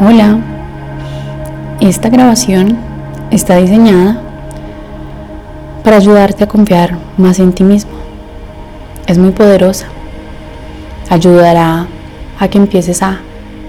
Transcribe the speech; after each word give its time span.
Hola, 0.00 0.38
esta 1.80 2.08
grabación 2.08 2.78
está 3.32 3.56
diseñada 3.56 4.16
para 5.82 5.96
ayudarte 5.96 6.44
a 6.44 6.46
confiar 6.46 6.96
más 7.16 7.40
en 7.40 7.52
ti 7.52 7.64
mismo. 7.64 7.90
Es 9.08 9.18
muy 9.18 9.32
poderosa. 9.32 9.86
Ayudará 11.10 11.88
a 12.38 12.46
que 12.46 12.58
empieces 12.58 13.02
a 13.02 13.18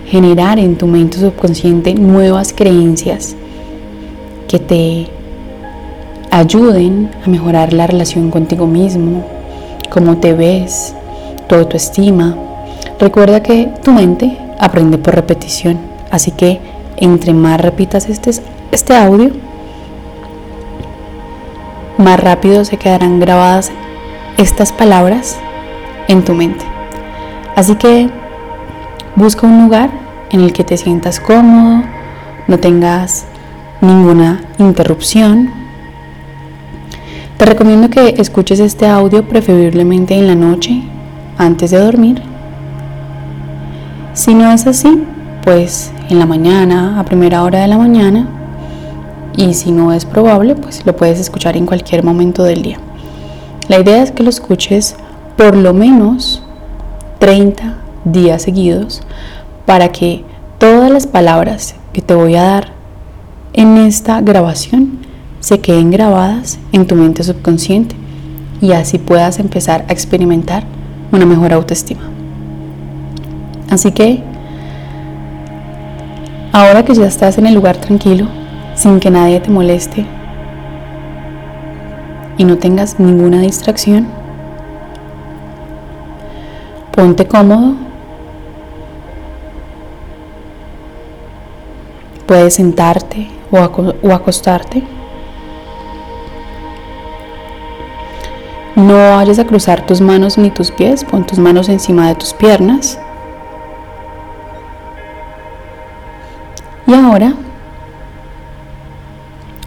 generar 0.05 0.59
en 0.59 0.77
tu 0.77 0.85
mente 0.85 1.17
subconsciente 1.17 1.95
nuevas 1.95 2.53
creencias 2.53 3.35
que 4.47 4.59
te 4.59 5.07
ayuden 6.29 7.09
a 7.25 7.27
mejorar 7.27 7.73
la 7.73 7.87
relación 7.87 8.29
contigo 8.29 8.67
mismo, 8.67 9.25
cómo 9.89 10.17
te 10.17 10.33
ves, 10.33 10.93
tu 11.47 11.55
autoestima. 11.55 12.35
Recuerda 12.99 13.41
que 13.41 13.73
tu 13.83 13.91
mente 13.91 14.37
aprende 14.59 14.99
por 14.99 15.15
repetición. 15.15 15.88
Así 16.11 16.31
que 16.31 16.59
entre 16.97 17.33
más 17.33 17.61
repitas 17.61 18.09
este, 18.09 18.31
este 18.71 18.95
audio, 18.95 19.31
más 21.97 22.19
rápido 22.19 22.65
se 22.65 22.77
quedarán 22.77 23.19
grabadas 23.19 23.71
estas 24.37 24.71
palabras 24.71 25.37
en 26.07 26.23
tu 26.23 26.33
mente. 26.33 26.65
Así 27.55 27.75
que 27.75 28.09
busca 29.15 29.45
un 29.45 29.63
lugar 29.63 29.89
en 30.31 30.41
el 30.41 30.53
que 30.53 30.63
te 30.63 30.77
sientas 30.77 31.19
cómodo, 31.19 31.83
no 32.47 32.57
tengas 32.57 33.25
ninguna 33.81 34.41
interrupción. 34.57 35.51
Te 37.37 37.45
recomiendo 37.45 37.89
que 37.89 38.15
escuches 38.17 38.59
este 38.59 38.87
audio 38.87 39.27
preferiblemente 39.27 40.15
en 40.15 40.27
la 40.27 40.35
noche, 40.35 40.81
antes 41.37 41.71
de 41.71 41.79
dormir. 41.79 42.21
Si 44.13 44.33
no 44.33 44.51
es 44.51 44.67
así, 44.67 45.03
pues 45.43 45.91
en 46.09 46.19
la 46.19 46.25
mañana, 46.25 46.99
a 46.99 47.05
primera 47.05 47.43
hora 47.43 47.61
de 47.61 47.67
la 47.67 47.77
mañana, 47.77 48.27
y 49.35 49.53
si 49.53 49.71
no 49.71 49.93
es 49.93 50.05
probable, 50.05 50.55
pues 50.55 50.85
lo 50.85 50.95
puedes 50.95 51.19
escuchar 51.19 51.55
en 51.55 51.65
cualquier 51.65 52.03
momento 52.03 52.43
del 52.43 52.61
día. 52.61 52.79
La 53.67 53.79
idea 53.79 54.01
es 54.03 54.11
que 54.11 54.23
lo 54.23 54.29
escuches 54.29 54.95
por 55.37 55.55
lo 55.55 55.73
menos 55.73 56.43
30 57.19 57.75
días 58.03 58.41
seguidos 58.41 59.01
para 59.65 59.91
que 59.91 60.25
todas 60.57 60.91
las 60.91 61.07
palabras 61.07 61.75
que 61.93 62.01
te 62.01 62.13
voy 62.13 62.35
a 62.35 62.43
dar 62.43 62.73
en 63.53 63.77
esta 63.77 64.21
grabación 64.21 64.99
se 65.39 65.59
queden 65.59 65.91
grabadas 65.91 66.59
en 66.71 66.87
tu 66.87 66.95
mente 66.95 67.23
subconsciente 67.23 67.95
y 68.61 68.73
así 68.73 68.97
puedas 68.97 69.39
empezar 69.39 69.85
a 69.87 69.93
experimentar 69.93 70.63
una 71.11 71.25
mejor 71.25 71.53
autoestima. 71.53 72.01
Así 73.69 73.91
que 73.91 74.23
Ahora 76.51 76.83
que 76.83 76.95
ya 76.95 77.05
estás 77.05 77.37
en 77.37 77.45
el 77.45 77.53
lugar 77.53 77.77
tranquilo, 77.77 78.27
sin 78.73 78.99
que 78.99 79.11
nadie 79.11 79.39
te 79.39 79.51
moleste 79.51 80.03
y 82.37 82.43
no 82.43 82.57
tengas 82.57 82.99
ninguna 82.99 83.41
distracción, 83.41 84.07
ponte 86.91 87.27
cómodo. 87.27 87.75
Puedes 92.25 92.55
sentarte 92.55 93.29
o, 93.51 94.11
acostarte. 94.11 94.83
No 98.75 99.17
vayas 99.17 99.37
a 99.37 99.45
cruzar 99.45 99.85
tus 99.85 100.01
manos 100.01 100.37
ni 100.39 100.49
tus 100.49 100.71
pies, 100.71 101.03
pon 101.03 101.27
tus 101.27 101.37
manos 101.37 101.69
encima 101.69 102.07
de 102.07 102.15
tus 102.15 102.33
piernas. 102.33 102.99
Y 106.89 106.93
ahora 106.95 107.35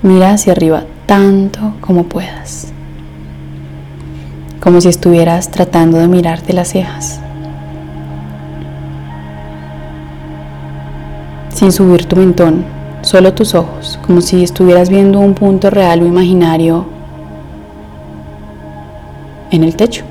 mira 0.02 0.32
hacia 0.32 0.54
arriba 0.54 0.82
tanto 1.06 1.74
como 1.80 2.02
puedas, 2.02 2.72
como 4.58 4.80
si 4.80 4.88
estuvieras 4.88 5.48
tratando 5.48 5.98
de 5.98 6.08
mirarte 6.08 6.52
las 6.52 6.70
cejas, 6.70 7.20
sin 11.54 11.70
subir 11.70 12.06
tu 12.06 12.16
mentón, 12.16 12.64
solo 13.02 13.32
tus 13.34 13.54
ojos, 13.54 14.00
como 14.04 14.20
si 14.20 14.42
estuvieras 14.42 14.90
viendo 14.90 15.20
un 15.20 15.34
punto 15.34 15.70
real 15.70 16.02
o 16.02 16.06
imaginario 16.06 16.86
en 19.52 19.62
el 19.62 19.76
techo. 19.76 20.02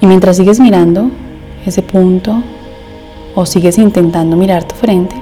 Y 0.00 0.06
mientras 0.06 0.38
sigues 0.38 0.58
mirando 0.58 1.12
ese 1.64 1.82
punto, 1.82 2.42
o 3.34 3.46
sigues 3.46 3.78
intentando 3.78 4.36
mirar 4.36 4.64
tu 4.64 4.74
frente, 4.74 5.14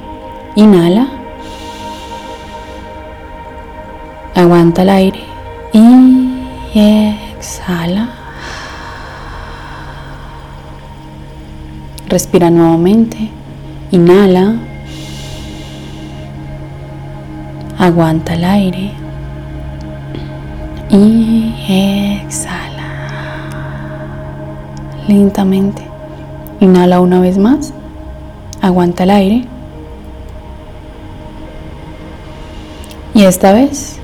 inhala, 0.57 1.09
aguanta 4.35 4.83
el 4.83 4.91
aire. 4.91 5.21
Y 5.73 6.71
exhala. 6.75 8.09
Respira 12.09 12.49
nuevamente, 12.51 13.31
inhala, 13.91 14.55
aguanta 17.79 18.35
el 18.35 18.45
aire. 18.45 18.93
Y 20.91 21.55
exhala. 21.69 22.69
Lentamente. 25.07 25.83
Inhala 26.61 27.01
una 27.01 27.21
vez 27.21 27.37
más. 27.39 27.73
Aguanta 28.61 29.05
el 29.05 29.11
aire. 29.11 29.45
Y 33.15 33.25
esta 33.25 33.53
vez, 33.53 33.99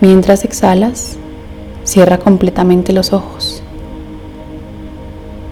mientras 0.00 0.44
exhalas, 0.44 1.16
cierra 1.84 2.18
completamente 2.18 2.92
los 2.92 3.12
ojos 3.12 3.62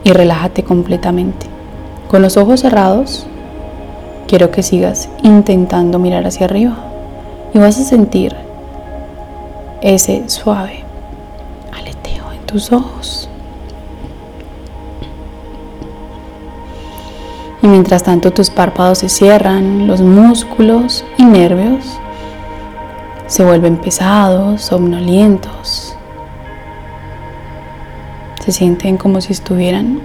y 0.05 0.13
relájate 0.13 0.63
completamente. 0.63 1.47
Con 2.11 2.23
los 2.23 2.37
ojos 2.37 2.61
cerrados, 2.61 3.27
quiero 4.27 4.51
que 4.51 4.63
sigas 4.63 5.09
intentando 5.23 5.99
mirar 5.99 6.27
hacia 6.27 6.47
arriba 6.47 6.77
y 7.55 7.59
vas 7.59 7.79
a 7.79 7.85
sentir 7.85 8.35
ese 9.81 10.29
suave 10.29 10.85
aleteo 11.73 12.33
en 12.33 12.47
tus 12.47 12.73
ojos. 12.73 13.29
Y 17.63 17.69
mientras 17.69 18.03
tanto 18.03 18.33
tus 18.33 18.51
párpados 18.51 18.99
se 18.99 19.09
cierran, 19.09 19.87
los 19.87 20.01
músculos 20.01 21.05
y 21.17 21.25
nervios 21.25 21.99
se 23.27 23.45
vuelven 23.45 23.79
pesados, 23.79 24.63
somnolientos. 24.63 25.97
Se 28.45 28.53
sienten 28.53 28.99
como 28.99 29.21
si 29.21 29.33
estuvieran 29.33 30.01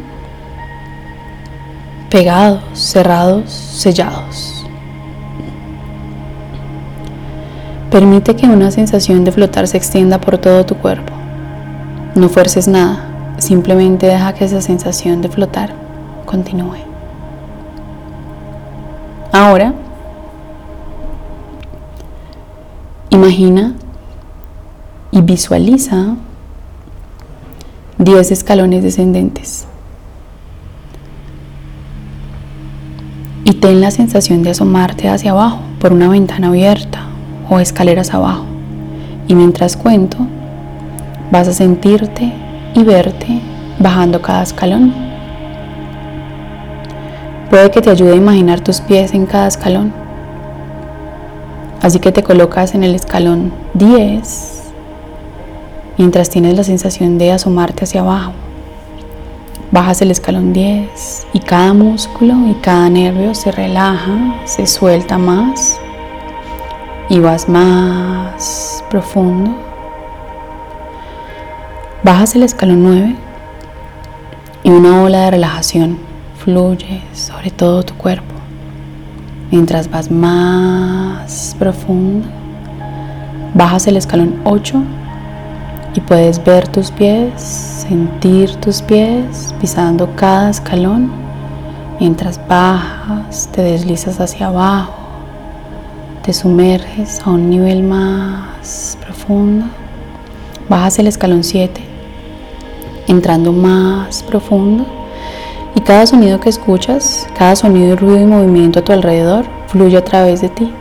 pegados, 2.09 2.63
cerrados, 2.73 3.51
sellados. 3.51 4.65
Permite 7.91 8.35
que 8.35 8.45
una 8.45 8.71
sensación 8.71 9.23
de 9.23 9.31
flotar 9.31 9.67
se 9.67 9.77
extienda 9.77 10.21
por 10.21 10.37
todo 10.37 10.65
tu 10.65 10.75
cuerpo. 10.75 11.13
No 12.15 12.29
fuerces 12.29 12.67
nada, 12.67 13.33
simplemente 13.39 14.07
deja 14.07 14.33
que 14.33 14.45
esa 14.45 14.61
sensación 14.61 15.21
de 15.21 15.29
flotar 15.29 15.73
continúe. 16.25 16.86
Ahora, 19.39 19.71
imagina 23.11 23.75
y 25.11 25.21
visualiza 25.21 26.15
10 27.99 28.31
escalones 28.31 28.81
descendentes. 28.81 29.67
Y 33.43 33.53
ten 33.53 33.79
la 33.79 33.91
sensación 33.91 34.41
de 34.41 34.49
asomarte 34.49 35.07
hacia 35.07 35.29
abajo 35.29 35.59
por 35.79 35.93
una 35.93 36.09
ventana 36.09 36.47
abierta 36.47 37.03
o 37.47 37.59
escaleras 37.59 38.15
abajo. 38.15 38.45
Y 39.27 39.35
mientras 39.35 39.77
cuento, 39.77 40.17
vas 41.31 41.47
a 41.47 41.53
sentirte 41.53 42.33
y 42.73 42.83
verte 42.83 43.39
bajando 43.77 44.19
cada 44.19 44.41
escalón. 44.41 44.95
Puede 47.49 47.71
que 47.71 47.81
te 47.81 47.89
ayude 47.89 48.11
a 48.11 48.15
imaginar 48.15 48.59
tus 48.59 48.81
pies 48.81 49.13
en 49.13 49.25
cada 49.25 49.47
escalón. 49.47 49.93
Así 51.81 51.99
que 51.99 52.11
te 52.11 52.21
colocas 52.21 52.75
en 52.75 52.83
el 52.83 52.93
escalón 52.93 53.53
10 53.73 54.63
mientras 55.97 56.29
tienes 56.29 56.55
la 56.57 56.65
sensación 56.65 57.17
de 57.17 57.31
asomarte 57.31 57.85
hacia 57.85 58.01
abajo. 58.01 58.33
Bajas 59.71 60.01
el 60.01 60.11
escalón 60.11 60.51
10 60.51 61.27
y 61.31 61.39
cada 61.39 61.73
músculo 61.73 62.35
y 62.49 62.53
cada 62.55 62.89
nervio 62.89 63.33
se 63.33 63.53
relaja, 63.53 64.35
se 64.43 64.67
suelta 64.67 65.17
más 65.17 65.79
y 67.09 67.19
vas 67.19 67.47
más 67.47 68.83
profundo. 68.89 69.55
Bajas 72.03 72.35
el 72.35 72.43
escalón 72.43 72.83
9 72.83 73.15
y 74.63 74.69
una 74.69 75.01
ola 75.01 75.21
de 75.21 75.31
relajación 75.31 76.06
fluye 76.47 77.01
sobre 77.11 77.51
todo 77.51 77.83
tu 77.83 77.93
cuerpo. 77.95 78.33
Mientras 79.51 79.91
vas 79.91 80.09
más 80.09 81.53
profundo, 81.59 82.25
bajas 83.53 83.85
el 83.87 83.97
escalón 83.97 84.39
8 84.45 84.81
y 85.93 85.99
puedes 85.99 86.41
ver 86.41 86.65
tus 86.69 86.89
pies, 86.89 87.33
sentir 87.41 88.55
tus 88.61 88.81
pies 88.81 89.53
pisando 89.59 90.15
cada 90.15 90.49
escalón. 90.49 91.11
Mientras 91.99 92.39
bajas, 92.47 93.49
te 93.51 93.61
deslizas 93.63 94.21
hacia 94.21 94.47
abajo, 94.47 94.93
te 96.23 96.31
sumerges 96.31 97.19
a 97.25 97.31
un 97.31 97.49
nivel 97.49 97.83
más 97.83 98.97
profundo. 99.01 99.65
Bajas 100.69 100.97
el 100.97 101.07
escalón 101.07 101.43
7, 101.43 101.81
entrando 103.09 103.51
más 103.51 104.23
profundo. 104.23 104.96
Y 105.77 105.81
cada 105.81 106.07
sonido 106.07 106.39
que 106.39 106.49
escuchas, 106.49 107.27
cada 107.37 107.55
sonido, 107.55 107.95
ruido 107.95 108.19
y 108.19 108.25
movimiento 108.25 108.79
a 108.79 108.81
tu 108.83 108.93
alrededor 108.93 109.45
fluye 109.67 109.95
a 109.95 110.03
través 110.03 110.41
de 110.41 110.49
ti, 110.49 110.73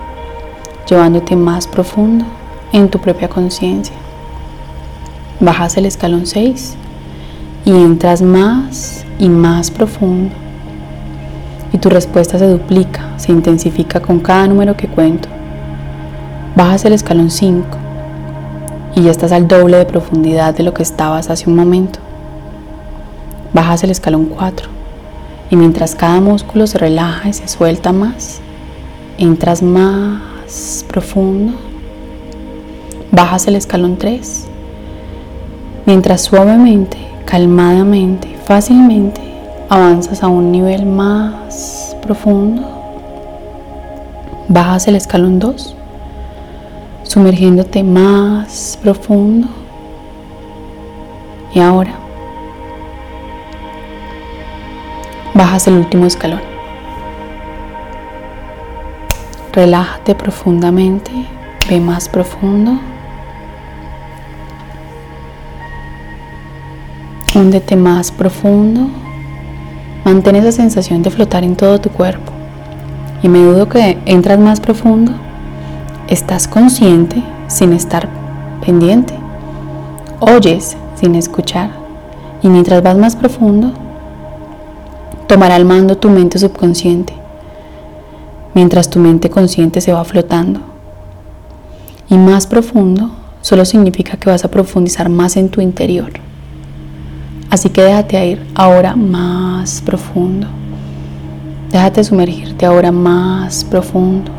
llevándote 0.89 1.37
más 1.37 1.67
profundo 1.67 2.25
en 2.73 2.89
tu 2.89 2.99
propia 2.99 3.29
conciencia. 3.29 3.95
Bajas 5.39 5.77
el 5.77 5.85
escalón 5.85 6.27
6 6.27 6.77
y 7.67 7.73
entras 7.73 8.23
más 8.23 9.05
y 9.19 9.29
más 9.29 9.71
profundo. 9.71 10.35
Y 11.75 11.77
tu 11.77 11.91
respuesta 11.91 12.39
se 12.39 12.49
duplica, 12.49 13.19
se 13.19 13.33
intensifica 13.33 14.01
con 14.01 14.21
cada 14.21 14.47
número 14.47 14.79
que 14.79 14.89
cuento. 14.89 15.29
Bajas 16.57 16.87
el 16.87 16.95
escalón 16.95 17.31
5 17.31 17.69
y 18.95 19.03
ya 19.03 19.11
estás 19.11 19.33
al 19.33 19.47
doble 19.47 19.77
de 19.77 19.85
profundidad 19.85 20.55
de 20.55 20.63
lo 20.63 20.73
que 20.73 20.83
estabas 20.83 21.29
hace 21.29 21.51
un 21.51 21.57
momento. 21.57 21.99
Bajas 23.53 23.85
el 23.85 23.91
escalón 23.91 24.25
4 24.25 24.76
y 25.51 25.57
mientras 25.57 25.95
cada 25.95 26.21
músculo 26.21 26.67
se 26.67 26.79
relaja 26.79 27.29
y 27.29 27.33
se 27.33 27.49
suelta 27.49 27.93
más, 27.93 28.41
entras 29.19 29.63
más 29.63 30.85
profundo. 30.89 31.53
Bajas 33.13 33.47
el 33.47 33.57
escalón 33.57 33.97
3 33.97 34.49
mientras 35.87 36.23
suavemente, 36.23 36.99
calmadamente, 37.25 38.37
fácilmente 38.45 39.21
avanzas 39.69 40.23
a 40.23 40.29
un 40.29 40.51
nivel 40.53 40.85
más 40.85 41.97
profundo. 42.03 42.63
Bajas 44.49 44.89
el 44.89 44.97
escalón 44.97 45.39
2 45.39 45.77
sumergiéndote 47.05 47.83
más 47.83 48.79
profundo. 48.83 49.49
Y 51.55 51.61
ahora 51.61 51.95
bajas 55.37 55.67
el 55.67 55.75
último 55.75 56.07
escalón. 56.07 56.41
Relájate 59.53 60.15
profundamente, 60.15 61.11
ve 61.69 61.81
más 61.81 62.09
profundo. 62.09 62.79
Húndete 67.35 67.77
más 67.77 68.11
profundo. 68.11 68.89
Mantén 70.05 70.37
esa 70.37 70.53
sensación 70.53 71.03
de 71.03 71.11
flotar 71.11 71.45
en 71.45 71.57
todo 71.57 71.81
tu 71.81 71.91
cuerpo. 71.91 72.33
Y 73.23 73.29
me 73.29 73.41
dudo 73.41 73.69
que 73.69 73.99
entras 74.07 74.39
más 74.39 74.61
profundo, 74.61 75.13
estás 76.09 76.47
consciente 76.47 77.23
sin 77.49 77.73
estar 77.73 78.09
pendiente. 78.65 79.15
Oyes 80.21 80.77
sin 80.95 81.15
escuchar. 81.15 81.71
Y 82.43 82.49
mientras 82.49 82.83
vas 82.83 82.97
más 82.97 83.17
profundo, 83.17 83.73
tomará 85.27 85.57
al 85.57 85.65
mando 85.65 85.99
tu 85.99 86.09
mente 86.09 86.39
subconsciente, 86.39 87.13
mientras 88.55 88.89
tu 88.91 88.99
mente 88.99 89.31
consciente 89.31 89.81
se 89.81 89.93
va 89.93 90.05
flotando. 90.05 90.61
Y 92.09 92.17
más 92.17 92.47
profundo 92.47 93.11
solo 93.41 93.65
significa 93.65 94.17
que 94.17 94.31
vas 94.31 94.45
a 94.45 94.51
profundizar 94.51 95.09
más 95.09 95.37
en 95.37 95.49
tu 95.49 95.61
interior. 95.61 96.11
Así 97.51 97.71
que 97.71 97.83
déjate 97.83 98.27
ir 98.27 98.47
ahora 98.55 98.97
más 98.97 99.81
profundo. 99.81 100.47
Déjate 101.71 102.05
sumergirte 102.05 102.67
ahora 102.67 102.93
más 102.93 103.65
profundo. 103.65 104.31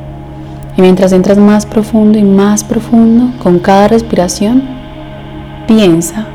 Y 0.78 0.81
mientras 0.81 1.12
entras 1.12 1.38
más 1.38 1.66
profundo 1.66 2.18
y 2.19 2.24
más 2.24 2.63
profundo 2.63 3.31
con 3.42 3.60
cada 3.60 3.88
respiración, 3.88 4.63
piensa 5.68 6.28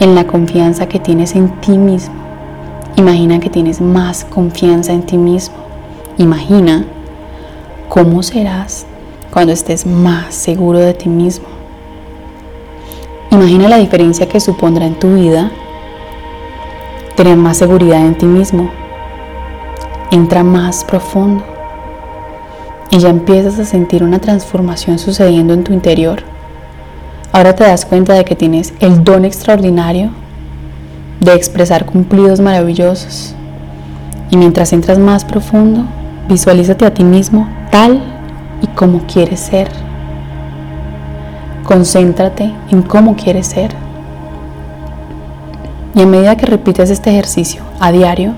en 0.00 0.14
la 0.14 0.26
confianza 0.26 0.86
que 0.86 0.98
tienes 0.98 1.34
en 1.36 1.60
ti 1.60 1.76
mismo. 1.78 2.21
Imagina 2.96 3.40
que 3.40 3.48
tienes 3.48 3.80
más 3.80 4.24
confianza 4.24 4.92
en 4.92 5.02
ti 5.02 5.16
mismo. 5.16 5.56
Imagina 6.18 6.84
cómo 7.88 8.22
serás 8.22 8.86
cuando 9.32 9.52
estés 9.52 9.86
más 9.86 10.34
seguro 10.34 10.78
de 10.78 10.92
ti 10.92 11.08
mismo. 11.08 11.46
Imagina 13.30 13.68
la 13.68 13.78
diferencia 13.78 14.28
que 14.28 14.40
supondrá 14.40 14.86
en 14.86 14.98
tu 14.98 15.14
vida 15.14 15.50
tener 17.16 17.36
más 17.36 17.56
seguridad 17.56 18.04
en 18.04 18.16
ti 18.16 18.26
mismo. 18.26 18.70
Entra 20.10 20.42
más 20.42 20.84
profundo 20.84 21.42
y 22.90 22.98
ya 22.98 23.08
empiezas 23.08 23.58
a 23.58 23.64
sentir 23.64 24.04
una 24.04 24.18
transformación 24.18 24.98
sucediendo 24.98 25.54
en 25.54 25.64
tu 25.64 25.72
interior. 25.72 26.22
Ahora 27.32 27.54
te 27.54 27.64
das 27.64 27.86
cuenta 27.86 28.12
de 28.12 28.26
que 28.26 28.36
tienes 28.36 28.74
el 28.80 29.02
don 29.02 29.24
extraordinario 29.24 30.10
de 31.22 31.34
expresar 31.34 31.86
cumplidos 31.86 32.40
maravillosos. 32.40 33.34
Y 34.30 34.36
mientras 34.36 34.72
entras 34.72 34.98
más 34.98 35.24
profundo, 35.24 35.84
visualízate 36.28 36.84
a 36.84 36.92
ti 36.92 37.04
mismo 37.04 37.48
tal 37.70 38.02
y 38.60 38.66
como 38.68 39.06
quieres 39.06 39.38
ser. 39.38 39.68
Concéntrate 41.62 42.52
en 42.70 42.82
cómo 42.82 43.14
quieres 43.14 43.46
ser. 43.46 43.70
Y 45.94 46.02
a 46.02 46.06
medida 46.06 46.36
que 46.36 46.46
repites 46.46 46.90
este 46.90 47.10
ejercicio 47.10 47.62
a 47.78 47.92
diario, 47.92 48.32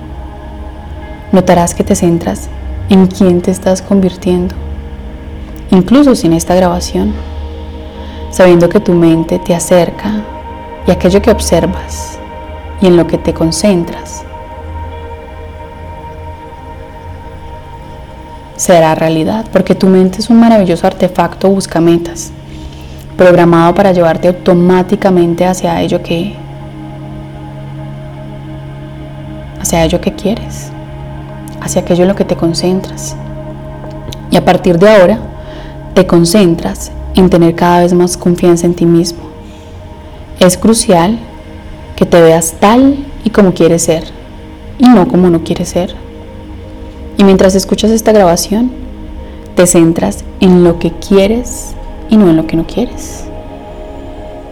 notarás 1.31 1.73
que 1.73 1.83
te 1.83 1.95
centras 1.95 2.49
en 2.89 3.07
quién 3.07 3.41
te 3.41 3.49
estás 3.49 3.81
convirtiendo, 3.81 4.53
incluso 5.71 6.13
sin 6.13 6.33
esta 6.33 6.53
grabación, 6.53 7.13
sabiendo 8.29 8.69
que 8.69 8.79
tu 8.79 8.93
mente 8.93 9.39
te 9.39 9.55
acerca 9.55 10.21
y 10.85 10.91
aquello 10.91 11.21
que 11.21 11.31
observas 11.31 12.14
y 12.81 12.87
en 12.87 12.97
lo 12.97 13.07
que 13.07 13.17
te 13.17 13.33
concentras 13.33 14.23
será 18.55 18.95
realidad, 18.95 19.45
porque 19.51 19.75
tu 19.75 19.87
mente 19.87 20.19
es 20.19 20.29
un 20.29 20.39
maravilloso 20.39 20.87
artefacto 20.87 21.49
busca 21.49 21.81
metas, 21.81 22.31
programado 23.17 23.75
para 23.75 23.91
llevarte 23.91 24.27
automáticamente 24.27 25.45
hacia 25.45 25.81
ello 25.81 26.01
que 26.01 26.35
hacia 29.59 29.83
ello 29.83 29.99
que 29.99 30.13
quieres 30.13 30.71
hacia 31.65 31.81
aquello 31.81 32.03
en 32.03 32.09
lo 32.09 32.15
que 32.15 32.25
te 32.25 32.35
concentras. 32.35 33.15
Y 34.29 34.37
a 34.37 34.45
partir 34.45 34.77
de 34.77 34.89
ahora, 34.89 35.17
te 35.95 36.05
concentras 36.05 36.91
en 37.15 37.29
tener 37.29 37.55
cada 37.55 37.79
vez 37.79 37.93
más 37.93 38.17
confianza 38.17 38.67
en 38.67 38.75
ti 38.75 38.85
mismo. 38.85 39.23
Es 40.39 40.57
crucial 40.57 41.17
que 41.95 42.05
te 42.05 42.21
veas 42.21 42.55
tal 42.59 43.05
y 43.23 43.29
como 43.29 43.53
quieres 43.53 43.83
ser 43.83 44.03
y 44.77 44.87
no 44.87 45.07
como 45.07 45.29
no 45.29 45.43
quieres 45.43 45.69
ser. 45.69 45.95
Y 47.17 47.23
mientras 47.23 47.55
escuchas 47.55 47.91
esta 47.91 48.11
grabación, 48.11 48.71
te 49.55 49.67
centras 49.67 50.25
en 50.39 50.63
lo 50.63 50.79
que 50.79 50.91
quieres 50.91 51.73
y 52.09 52.17
no 52.17 52.29
en 52.29 52.35
lo 52.35 52.45
que 52.45 52.57
no 52.57 52.67
quieres. 52.67 53.23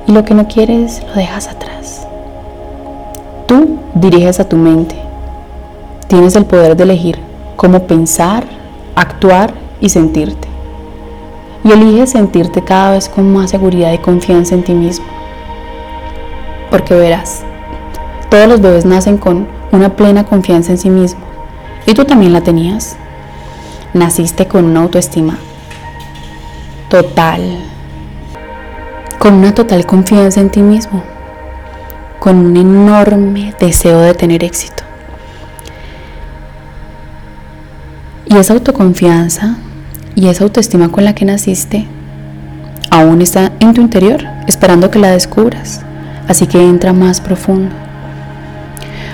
Y 0.07 0.11
lo 0.11 0.23
que 0.23 0.33
no 0.33 0.47
quieres 0.47 1.01
lo 1.07 1.13
dejas 1.13 1.47
atrás. 1.47 2.07
Tú 3.47 3.77
diriges 3.95 4.39
a 4.39 4.47
tu 4.47 4.55
mente 4.55 5.03
Tienes 6.13 6.35
el 6.35 6.45
poder 6.45 6.77
de 6.77 6.83
elegir 6.83 7.17
cómo 7.55 7.87
pensar, 7.87 8.43
actuar 8.95 9.51
y 9.81 9.89
sentirte. 9.89 10.47
Y 11.63 11.71
eliges 11.71 12.11
sentirte 12.11 12.63
cada 12.63 12.91
vez 12.91 13.09
con 13.09 13.33
más 13.33 13.49
seguridad 13.49 13.91
y 13.93 13.97
confianza 13.97 14.53
en 14.53 14.63
ti 14.63 14.73
mismo. 14.73 15.05
Porque 16.73 16.95
verás, 16.95 17.43
todos 18.31 18.47
los 18.47 18.59
bebés 18.59 18.83
nacen 18.83 19.19
con 19.19 19.47
una 19.71 19.95
plena 19.95 20.23
confianza 20.23 20.71
en 20.71 20.79
sí 20.79 20.89
mismo. 20.89 21.21
Y 21.85 21.93
tú 21.93 22.03
también 22.03 22.33
la 22.33 22.41
tenías. 22.41 22.95
Naciste 23.93 24.47
con 24.47 24.65
una 24.65 24.79
autoestima 24.79 25.37
total. 26.89 27.59
Con 29.19 29.35
una 29.35 29.53
total 29.53 29.85
confianza 29.85 30.41
en 30.41 30.49
ti 30.49 30.63
mismo. 30.63 31.03
Con 32.17 32.37
un 32.37 32.57
enorme 32.57 33.53
deseo 33.59 33.99
de 33.99 34.15
tener 34.15 34.43
éxito. 34.43 34.81
Y 38.25 38.35
esa 38.35 38.53
autoconfianza 38.53 39.57
y 40.15 40.27
esa 40.27 40.43
autoestima 40.43 40.89
con 40.89 41.05
la 41.05 41.13
que 41.13 41.25
naciste 41.25 41.85
aún 42.89 43.21
está 43.21 43.51
en 43.59 43.75
tu 43.75 43.81
interior, 43.81 44.23
esperando 44.47 44.89
que 44.89 44.97
la 44.97 45.11
descubras. 45.11 45.85
Así 46.27 46.47
que 46.47 46.61
entra 46.61 46.93
más 46.93 47.21
profundo. 47.21 47.75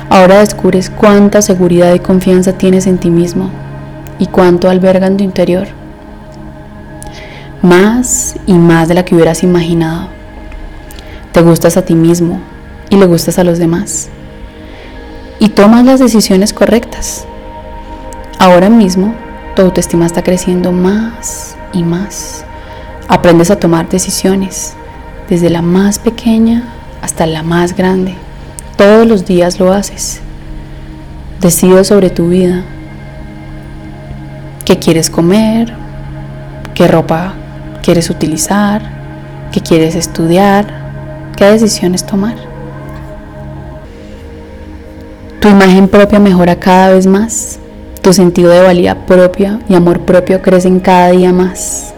Ahora 0.09 0.39
descubres 0.39 0.89
cuánta 0.89 1.41
seguridad 1.41 1.93
y 1.93 1.99
confianza 1.99 2.53
tienes 2.53 2.87
en 2.87 2.97
ti 2.97 3.09
mismo 3.09 3.51
y 4.17 4.25
cuánto 4.25 4.69
alberga 4.69 5.07
en 5.07 5.17
tu 5.17 5.23
interior. 5.23 5.67
Más 7.61 8.35
y 8.45 8.53
más 8.53 8.87
de 8.87 8.95
la 8.95 9.05
que 9.05 9.15
hubieras 9.15 9.43
imaginado. 9.43 10.07
Te 11.31 11.41
gustas 11.41 11.77
a 11.77 11.83
ti 11.83 11.93
mismo 11.93 12.39
y 12.89 12.95
le 12.95 13.05
gustas 13.05 13.37
a 13.37 13.43
los 13.43 13.59
demás. 13.59 14.09
Y 15.39 15.49
tomas 15.49 15.85
las 15.85 15.99
decisiones 15.99 16.53
correctas. 16.53 17.25
Ahora 18.39 18.69
mismo 18.69 19.13
tu 19.55 19.61
autoestima 19.61 20.05
está 20.05 20.23
creciendo 20.23 20.71
más 20.71 21.55
y 21.71 21.83
más. 21.83 22.45
Aprendes 23.07 23.51
a 23.51 23.59
tomar 23.59 23.89
decisiones, 23.89 24.73
desde 25.29 25.49
la 25.49 25.61
más 25.61 25.99
pequeña 25.99 26.63
hasta 27.01 27.25
la 27.25 27.43
más 27.43 27.75
grande. 27.75 28.15
Todos 28.77 29.07
los 29.07 29.25
días 29.25 29.59
lo 29.59 29.71
haces. 29.73 30.21
Decides 31.41 31.87
sobre 31.87 32.09
tu 32.09 32.29
vida. 32.29 32.63
¿Qué 34.65 34.77
quieres 34.77 35.09
comer? 35.09 35.73
¿Qué 36.73 36.87
ropa 36.87 37.33
quieres 37.81 38.09
utilizar? 38.09 38.81
¿Qué 39.51 39.61
quieres 39.61 39.95
estudiar? 39.95 40.65
¿Qué 41.35 41.45
decisiones 41.45 42.05
tomar? 42.05 42.35
Tu 45.41 45.47
imagen 45.47 45.87
propia 45.87 46.19
mejora 46.19 46.57
cada 46.57 46.91
vez 46.91 47.07
más. 47.07 47.59
Tu 48.01 48.13
sentido 48.13 48.51
de 48.51 48.61
valía 48.61 49.05
propia 49.05 49.59
y 49.67 49.75
amor 49.75 50.01
propio 50.01 50.41
crecen 50.41 50.79
cada 50.79 51.11
día 51.11 51.33
más. 51.33 51.93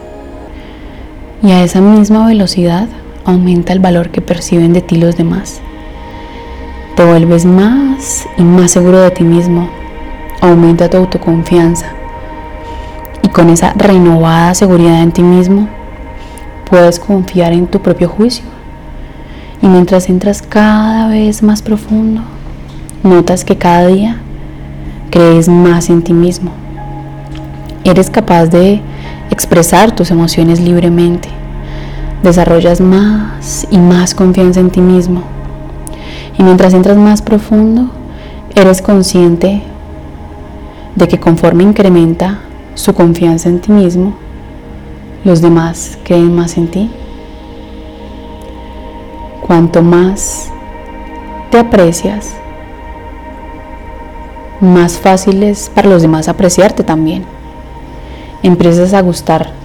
Y 1.42 1.50
a 1.50 1.62
esa 1.64 1.80
misma 1.80 2.26
velocidad 2.26 2.88
aumenta 3.24 3.72
el 3.72 3.78
valor 3.78 4.10
que 4.10 4.20
perciben 4.20 4.72
de 4.72 4.80
ti 4.80 4.96
los 4.96 5.16
demás. 5.16 5.60
Te 6.96 7.04
vuelves 7.04 7.44
más 7.44 8.26
y 8.36 8.42
más 8.42 8.70
seguro 8.70 9.00
de 9.00 9.10
ti 9.10 9.24
mismo. 9.24 9.68
Aumenta 10.40 10.90
tu 10.90 10.96
autoconfianza. 10.98 11.86
Y 13.22 13.28
con 13.28 13.48
esa 13.50 13.72
renovada 13.74 14.54
seguridad 14.54 15.02
en 15.02 15.12
ti 15.12 15.22
mismo, 15.22 15.68
puedes 16.68 16.98
confiar 16.98 17.52
en 17.52 17.66
tu 17.66 17.80
propio 17.80 18.08
juicio. 18.08 18.44
Y 19.62 19.66
mientras 19.66 20.08
entras 20.08 20.42
cada 20.42 21.08
vez 21.08 21.42
más 21.42 21.62
profundo, 21.62 22.22
notas 23.02 23.44
que 23.44 23.56
cada 23.56 23.86
día 23.86 24.16
crees 25.10 25.48
más 25.48 25.88
en 25.88 26.02
ti 26.02 26.12
mismo. 26.12 26.50
Eres 27.84 28.10
capaz 28.10 28.46
de 28.46 28.80
expresar 29.30 29.92
tus 29.92 30.10
emociones 30.10 30.60
libremente. 30.60 31.28
Desarrollas 32.22 32.80
más 32.80 33.66
y 33.70 33.78
más 33.78 34.14
confianza 34.14 34.60
en 34.60 34.70
ti 34.70 34.80
mismo. 34.80 35.22
Y 36.38 36.42
mientras 36.42 36.72
entras 36.72 36.96
más 36.96 37.20
profundo, 37.20 37.90
eres 38.54 38.80
consciente 38.80 39.62
de 40.94 41.08
que 41.08 41.18
conforme 41.18 41.64
incrementa 41.64 42.40
su 42.74 42.94
confianza 42.94 43.48
en 43.48 43.60
ti 43.60 43.72
mismo, 43.72 44.14
los 45.24 45.40
demás 45.40 45.98
creen 46.04 46.34
más 46.34 46.56
en 46.56 46.68
ti. 46.68 46.90
Cuanto 49.40 49.82
más 49.82 50.50
te 51.50 51.58
aprecias, 51.58 52.34
más 54.60 54.96
fácil 54.96 55.42
es 55.42 55.68
para 55.68 55.88
los 55.88 56.02
demás 56.02 56.28
apreciarte 56.28 56.84
también. 56.84 57.24
Empiezas 58.42 58.94
a 58.94 59.02
gustar 59.02 59.61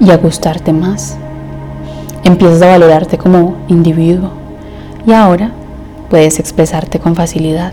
y 0.00 0.10
a 0.10 0.16
gustarte 0.16 0.72
más. 0.72 1.16
Empiezas 2.24 2.62
a 2.62 2.66
valorarte 2.66 3.18
como 3.18 3.56
individuo 3.68 4.30
y 5.06 5.12
ahora 5.12 5.52
puedes 6.08 6.38
expresarte 6.38 6.98
con 6.98 7.14
facilidad. 7.14 7.72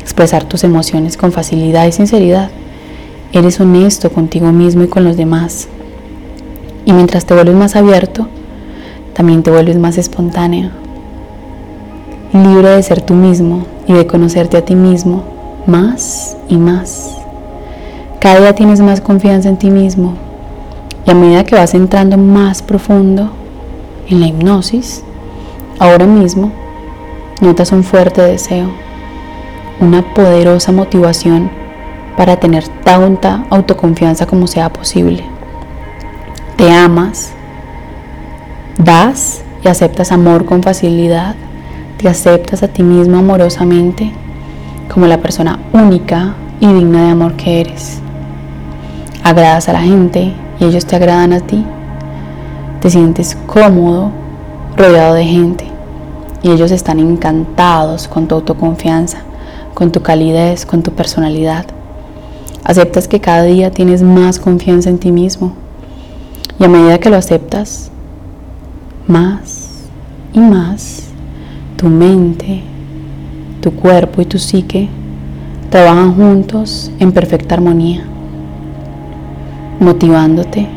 Expresar 0.00 0.44
tus 0.44 0.64
emociones 0.64 1.16
con 1.16 1.32
facilidad 1.32 1.86
y 1.86 1.92
sinceridad. 1.92 2.50
Eres 3.32 3.58
honesto 3.60 4.10
contigo 4.10 4.52
mismo 4.52 4.84
y 4.84 4.88
con 4.88 5.04
los 5.04 5.16
demás. 5.16 5.68
Y 6.84 6.92
mientras 6.92 7.24
te 7.24 7.34
vuelves 7.34 7.56
más 7.56 7.76
abierto, 7.76 8.28
también 9.14 9.42
te 9.42 9.50
vuelves 9.50 9.78
más 9.78 9.96
espontáneo 9.96 10.84
libre 12.42 12.70
de 12.70 12.82
ser 12.82 13.00
tú 13.00 13.14
mismo 13.14 13.64
y 13.86 13.92
de 13.92 14.08
conocerte 14.08 14.56
a 14.56 14.64
ti 14.64 14.74
mismo 14.74 15.22
más 15.66 16.36
y 16.48 16.56
más. 16.56 17.16
Cada 18.20 18.40
día 18.40 18.54
tienes 18.54 18.80
más 18.80 19.00
confianza 19.00 19.48
en 19.48 19.56
ti 19.56 19.70
mismo 19.70 20.14
y 21.06 21.10
a 21.10 21.14
medida 21.14 21.44
que 21.44 21.54
vas 21.54 21.74
entrando 21.74 22.16
más 22.16 22.62
profundo 22.62 23.30
en 24.08 24.20
la 24.20 24.26
hipnosis, 24.26 25.04
ahora 25.78 26.06
mismo 26.06 26.52
notas 27.40 27.72
un 27.72 27.84
fuerte 27.84 28.22
deseo, 28.22 28.70
una 29.80 30.02
poderosa 30.14 30.72
motivación 30.72 31.50
para 32.16 32.36
tener 32.36 32.66
tanta 32.84 33.44
autoconfianza 33.50 34.26
como 34.26 34.46
sea 34.46 34.72
posible. 34.72 35.24
Te 36.56 36.72
amas, 36.72 37.32
das 38.78 39.42
y 39.64 39.68
aceptas 39.68 40.12
amor 40.12 40.44
con 40.44 40.62
facilidad 40.62 41.34
te 42.04 42.10
aceptas 42.10 42.62
a 42.62 42.68
ti 42.68 42.82
mismo 42.82 43.16
amorosamente 43.16 44.12
como 44.92 45.06
la 45.06 45.22
persona 45.22 45.58
única 45.72 46.34
y 46.60 46.66
digna 46.66 47.04
de 47.04 47.10
amor 47.10 47.32
que 47.32 47.62
eres. 47.62 47.98
Agradas 49.22 49.70
a 49.70 49.72
la 49.72 49.80
gente 49.80 50.34
ellos 50.64 50.86
te 50.86 50.96
agradan 50.96 51.32
a 51.32 51.40
ti. 51.40 51.64
Te 52.80 52.90
sientes 52.90 53.36
cómodo 53.46 54.10
rodeado 54.76 55.14
de 55.14 55.24
gente 55.24 55.64
y 56.42 56.50
ellos 56.50 56.70
están 56.70 56.98
encantados 56.98 58.06
con 58.06 58.28
tu 58.28 58.34
autoconfianza, 58.34 59.18
con 59.72 59.92
tu 59.92 60.02
calidez, 60.02 60.66
con 60.66 60.82
tu 60.82 60.92
personalidad. 60.92 61.66
Aceptas 62.64 63.08
que 63.08 63.20
cada 63.20 63.42
día 63.42 63.70
tienes 63.70 64.02
más 64.02 64.38
confianza 64.38 64.90
en 64.90 64.98
ti 64.98 65.10
mismo 65.10 65.52
y 66.58 66.64
a 66.64 66.68
medida 66.68 66.98
que 66.98 67.10
lo 67.10 67.16
aceptas, 67.16 67.90
más 69.06 69.88
y 70.32 70.40
más 70.40 71.04
tu 71.76 71.88
mente, 71.88 72.62
tu 73.60 73.72
cuerpo 73.72 74.22
y 74.22 74.26
tu 74.26 74.38
psique 74.38 74.88
trabajan 75.70 76.14
juntos 76.14 76.92
en 77.00 77.12
perfecta 77.12 77.54
armonía, 77.54 78.04
motivándote 79.80 80.68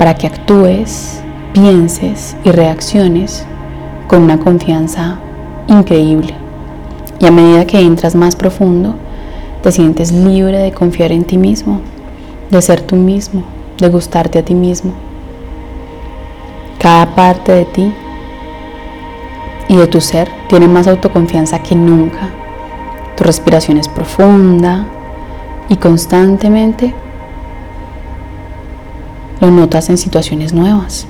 para 0.00 0.14
que 0.14 0.26
actúes, 0.26 1.20
pienses 1.52 2.34
y 2.42 2.50
reacciones 2.50 3.44
con 4.08 4.22
una 4.22 4.38
confianza 4.38 5.18
increíble. 5.68 6.32
Y 7.18 7.26
a 7.26 7.30
medida 7.30 7.66
que 7.66 7.80
entras 7.80 8.14
más 8.14 8.34
profundo, 8.34 8.94
te 9.62 9.70
sientes 9.70 10.10
libre 10.10 10.56
de 10.56 10.72
confiar 10.72 11.12
en 11.12 11.24
ti 11.24 11.36
mismo, 11.36 11.82
de 12.50 12.62
ser 12.62 12.80
tú 12.80 12.96
mismo, 12.96 13.42
de 13.76 13.90
gustarte 13.90 14.38
a 14.38 14.42
ti 14.42 14.54
mismo. 14.54 14.94
Cada 16.78 17.14
parte 17.14 17.52
de 17.52 17.64
ti 17.66 17.92
y 19.68 19.76
de 19.76 19.86
tu 19.86 20.00
ser 20.00 20.30
tiene 20.48 20.66
más 20.66 20.86
autoconfianza 20.86 21.62
que 21.62 21.74
nunca. 21.74 22.30
Tu 23.18 23.24
respiración 23.24 23.76
es 23.76 23.86
profunda 23.86 24.86
y 25.70 25.76
constantemente 25.76 26.92
lo 29.40 29.50
notas 29.50 29.88
en 29.88 29.96
situaciones 29.96 30.52
nuevas. 30.52 31.06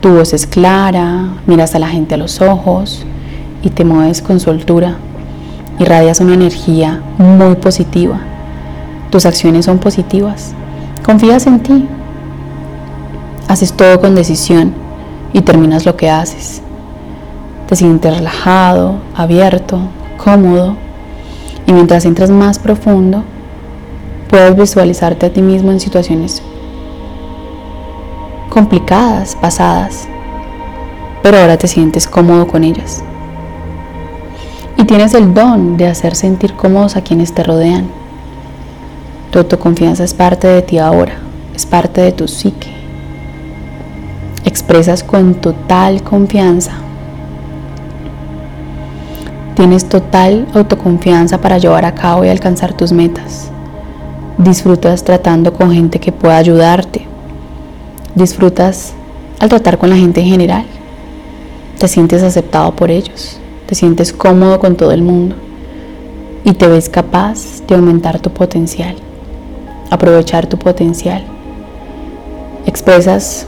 Tu 0.00 0.10
voz 0.10 0.34
es 0.34 0.46
clara, 0.46 1.30
miras 1.46 1.74
a 1.74 1.80
la 1.80 1.88
gente 1.88 2.14
a 2.14 2.18
los 2.18 2.40
ojos 2.40 3.04
y 3.62 3.70
te 3.70 3.84
mueves 3.84 4.22
con 4.22 4.38
soltura. 4.38 4.98
Irradias 5.78 6.20
una 6.20 6.34
energía 6.34 7.02
muy 7.18 7.56
positiva. 7.56 8.20
Tus 9.10 9.24
acciones 9.24 9.64
son 9.64 9.78
positivas. 9.78 10.52
Confías 11.04 11.46
en 11.46 11.60
ti. 11.60 11.88
Haces 13.48 13.72
todo 13.72 14.00
con 14.00 14.14
decisión 14.14 14.74
y 15.32 15.40
terminas 15.40 15.86
lo 15.86 15.96
que 15.96 16.10
haces. 16.10 16.60
Te 17.68 17.74
sientes 17.74 18.14
relajado, 18.14 18.96
abierto, 19.16 19.80
cómodo 20.22 20.76
y 21.66 21.72
mientras 21.72 22.04
entras 22.04 22.30
más 22.30 22.58
profundo, 22.58 23.24
puedes 24.28 24.56
visualizarte 24.56 25.26
a 25.26 25.32
ti 25.32 25.42
mismo 25.42 25.70
en 25.72 25.80
situaciones 25.80 26.42
complicadas, 28.48 29.36
pasadas, 29.36 30.08
pero 31.22 31.38
ahora 31.38 31.56
te 31.56 31.68
sientes 31.68 32.06
cómodo 32.06 32.46
con 32.46 32.64
ellas. 32.64 33.02
Y 34.78 34.84
tienes 34.84 35.14
el 35.14 35.34
don 35.34 35.76
de 35.76 35.86
hacer 35.86 36.14
sentir 36.14 36.54
cómodos 36.54 36.96
a 36.96 37.02
quienes 37.02 37.34
te 37.34 37.42
rodean. 37.42 37.86
Tu 39.30 39.38
autoconfianza 39.38 40.04
es 40.04 40.14
parte 40.14 40.46
de 40.48 40.62
ti 40.62 40.78
ahora, 40.78 41.14
es 41.54 41.66
parte 41.66 42.00
de 42.00 42.12
tu 42.12 42.28
psique. 42.28 42.68
Expresas 44.44 45.02
con 45.02 45.34
total 45.34 46.02
confianza 46.02 46.78
Tienes 49.56 49.88
total 49.88 50.46
autoconfianza 50.52 51.40
para 51.40 51.56
llevar 51.56 51.86
a 51.86 51.94
cabo 51.94 52.26
y 52.26 52.28
alcanzar 52.28 52.74
tus 52.74 52.92
metas. 52.92 53.50
Disfrutas 54.38 55.02
tratando 55.02 55.54
con 55.54 55.72
gente 55.72 55.98
que 55.98 56.12
pueda 56.12 56.36
ayudarte. 56.36 57.06
Disfrutas 58.14 58.92
al 59.38 59.48
tratar 59.48 59.78
con 59.78 59.88
la 59.88 59.96
gente 59.96 60.20
en 60.20 60.28
general. 60.28 60.64
te 61.78 61.88
sientes 61.88 62.22
aceptado 62.22 62.74
por 62.74 62.90
ellos, 62.90 63.38
te 63.66 63.74
sientes 63.74 64.12
cómodo 64.12 64.58
con 64.58 64.76
todo 64.76 64.92
el 64.92 65.02
mundo 65.02 65.36
y 66.42 66.52
te 66.54 66.68
ves 66.68 66.88
capaz 66.88 67.62
de 67.66 67.74
aumentar 67.74 68.18
tu 68.18 68.30
potencial, 68.30 68.96
aprovechar 69.90 70.46
tu 70.46 70.58
potencial. 70.58 71.24
Expresas 72.66 73.46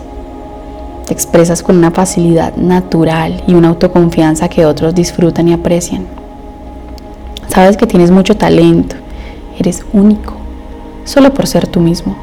te 1.07 1.15
expresas 1.15 1.63
con 1.63 1.79
una 1.79 1.91
facilidad 1.91 2.57
natural 2.57 3.43
y 3.47 3.55
una 3.55 3.69
autoconfianza 3.69 4.49
que 4.49 4.67
otros 4.67 4.95
disfrutan 4.95 5.49
y 5.49 5.55
aprecian. 5.55 6.07
Sabes 7.49 7.79
que 7.79 7.87
tienes 7.87 8.11
mucho 8.11 8.37
talento, 8.37 8.97
eres 9.59 9.87
único, 9.95 10.38
solo 11.09 11.33
por 11.33 11.47
ser 11.47 11.67
tú 11.67 11.81
mismo. 11.81 12.15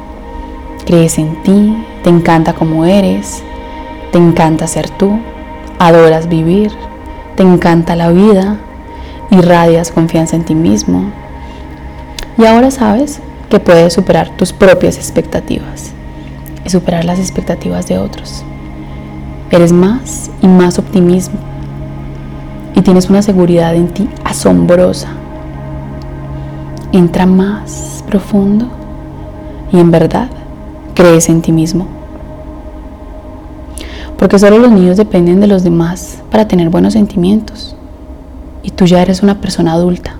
Crees 0.85 1.17
en 1.17 1.41
ti, 1.41 1.75
te 2.03 2.11
encanta 2.11 2.53
como 2.53 2.85
eres, 2.85 3.41
te 4.11 4.19
encanta 4.19 4.67
ser 4.67 4.91
tú, 4.91 5.19
adoras 5.79 6.29
vivir, 6.29 6.71
te 7.35 7.41
encanta 7.41 7.95
la 7.95 8.11
vida, 8.11 8.57
irradias 9.31 9.91
confianza 9.91 10.35
en 10.35 10.43
ti 10.43 10.53
mismo. 10.53 11.11
Y 12.37 12.45
ahora 12.45 12.69
sabes 12.69 13.21
que 13.49 13.59
puedes 13.59 13.93
superar 13.93 14.29
tus 14.37 14.53
propias 14.53 14.97
expectativas 14.97 15.91
y 16.63 16.69
superar 16.69 17.05
las 17.05 17.17
expectativas 17.17 17.87
de 17.87 17.97
otros. 17.97 18.43
Eres 19.49 19.71
más 19.71 20.29
y 20.43 20.47
más 20.47 20.77
optimismo 20.77 21.39
y 22.75 22.81
tienes 22.81 23.09
una 23.09 23.23
seguridad 23.23 23.73
en 23.73 23.87
ti 23.87 24.07
asombrosa. 24.23 25.24
Entra 26.95 27.25
más 27.25 28.05
profundo 28.07 28.67
y 29.73 29.79
en 29.79 29.91
verdad 29.91 30.29
crees 30.93 31.27
en 31.27 31.41
ti 31.41 31.51
mismo. 31.51 31.87
Porque 34.17 34.39
solo 34.39 34.59
los 34.59 34.71
niños 34.71 34.95
dependen 34.95 35.41
de 35.41 35.47
los 35.47 35.65
demás 35.65 36.23
para 36.31 36.47
tener 36.47 36.69
buenos 36.69 36.93
sentimientos. 36.93 37.75
Y 38.63 38.71
tú 38.71 38.85
ya 38.85 39.01
eres 39.01 39.23
una 39.23 39.41
persona 39.41 39.73
adulta. 39.73 40.15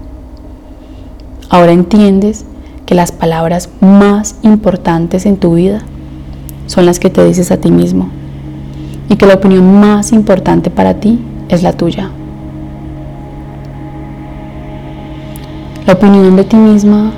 Ahora 1.49 1.71
entiendes 1.71 2.45
que 2.85 2.93
las 2.93 3.13
palabras 3.13 3.69
más 3.79 4.35
importantes 4.41 5.25
en 5.25 5.37
tu 5.37 5.55
vida 5.55 5.79
son 6.67 6.85
las 6.85 6.99
que 6.99 7.09
te 7.09 7.23
dices 7.23 7.51
a 7.51 7.57
ti 7.57 7.71
mismo 7.71 8.09
y 9.07 9.15
que 9.15 9.27
la 9.27 9.35
opinión 9.35 9.79
más 9.79 10.11
importante 10.11 10.69
para 10.69 10.95
ti 10.95 11.23
es 11.47 11.63
la 11.63 11.71
tuya. 11.71 12.09
La 15.85 15.93
opinión 15.93 16.35
de 16.35 16.43
ti 16.43 16.55
misma 16.55 17.11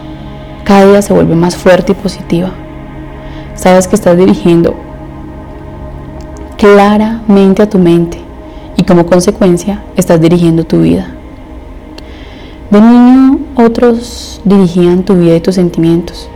cada 0.64 0.86
día 0.86 1.02
se 1.02 1.14
vuelve 1.14 1.36
más 1.36 1.56
fuerte 1.56 1.94
y 1.94 1.96
positiva. 1.96 2.52
Sabes 3.56 3.88
que 3.88 3.96
estás 3.96 4.18
dirigiendo 4.18 4.76
claramente 6.58 7.62
a 7.62 7.70
tu 7.70 7.80
mente 7.80 8.20
y 8.76 8.84
como 8.84 9.06
consecuencia 9.06 9.84
estás 9.96 10.20
dirigiendo 10.20 10.64
tu 10.64 10.82
vida. 10.82 11.08
De 12.70 12.82
niño 12.82 13.40
otros 13.56 14.42
dirigían 14.44 15.04
tu 15.04 15.16
vida 15.16 15.36
y 15.36 15.42
tus 15.42 15.56
sentimientos 15.56 16.30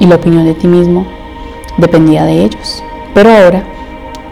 y 0.00 0.06
la 0.06 0.16
opinión 0.16 0.44
de 0.46 0.54
ti 0.54 0.66
mismo 0.66 1.06
dependía 1.76 2.24
de 2.24 2.44
ellos. 2.44 2.82
Pero 3.14 3.30
ahora 3.30 3.62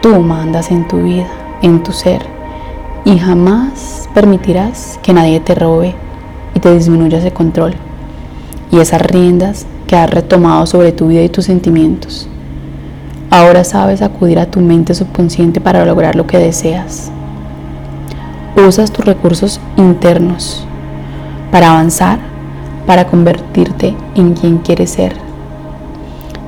Tú 0.01 0.19
mandas 0.19 0.71
en 0.71 0.87
tu 0.87 1.03
vida, 1.03 1.27
en 1.61 1.83
tu 1.83 1.91
ser, 1.91 2.25
y 3.05 3.19
jamás 3.19 4.09
permitirás 4.15 4.99
que 5.03 5.13
nadie 5.13 5.39
te 5.39 5.53
robe 5.53 5.93
y 6.55 6.59
te 6.59 6.73
disminuya 6.73 7.19
ese 7.19 7.31
control 7.31 7.73
y 8.71 8.79
esas 8.79 9.01
riendas 9.01 9.65
que 9.87 9.95
has 9.95 10.09
retomado 10.09 10.65
sobre 10.65 10.91
tu 10.91 11.07
vida 11.07 11.21
y 11.21 11.29
tus 11.29 11.45
sentimientos. 11.45 12.27
Ahora 13.29 13.63
sabes 13.63 14.01
acudir 14.01 14.39
a 14.39 14.45
tu 14.45 14.59
mente 14.59 14.93
subconsciente 14.93 15.61
para 15.61 15.85
lograr 15.85 16.15
lo 16.15 16.27
que 16.27 16.37
deseas. 16.37 17.11
Usas 18.55 18.91
tus 18.91 19.05
recursos 19.05 19.59
internos 19.77 20.65
para 21.51 21.71
avanzar, 21.71 22.19
para 22.85 23.07
convertirte 23.07 23.95
en 24.15 24.33
quien 24.33 24.57
quieres 24.59 24.91
ser. 24.91 25.13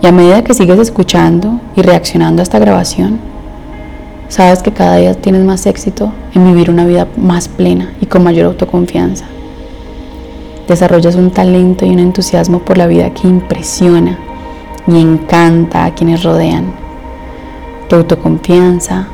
Y 0.02 0.08
a 0.08 0.12
medida 0.12 0.44
que 0.44 0.54
sigues 0.54 0.80
escuchando 0.80 1.60
y 1.76 1.82
reaccionando 1.82 2.42
a 2.42 2.44
esta 2.44 2.60
grabación, 2.60 3.20
Sabes 4.34 4.64
que 4.64 4.72
cada 4.72 4.96
día 4.96 5.14
tienes 5.14 5.44
más 5.44 5.68
éxito 5.68 6.12
en 6.34 6.44
vivir 6.44 6.72
una 6.72 6.88
vida 6.88 7.08
más 7.18 7.48
plena 7.48 7.94
y 8.02 8.08
con 8.08 8.24
mayor 8.24 8.48
autoconfianza. 8.48 9.26
Desarrollas 10.68 11.16
un 11.16 11.32
talento 11.32 11.86
y 11.86 11.90
un 11.90 12.00
entusiasmo 12.00 12.60
por 12.60 12.78
la 12.78 12.88
vida 12.88 13.14
que 13.14 13.28
impresiona 13.28 14.18
y 14.88 15.00
encanta 15.00 15.86
a 15.86 15.94
quienes 15.94 16.24
rodean. 16.24 16.74
Tu 17.90 17.96
autoconfianza, 17.96 19.08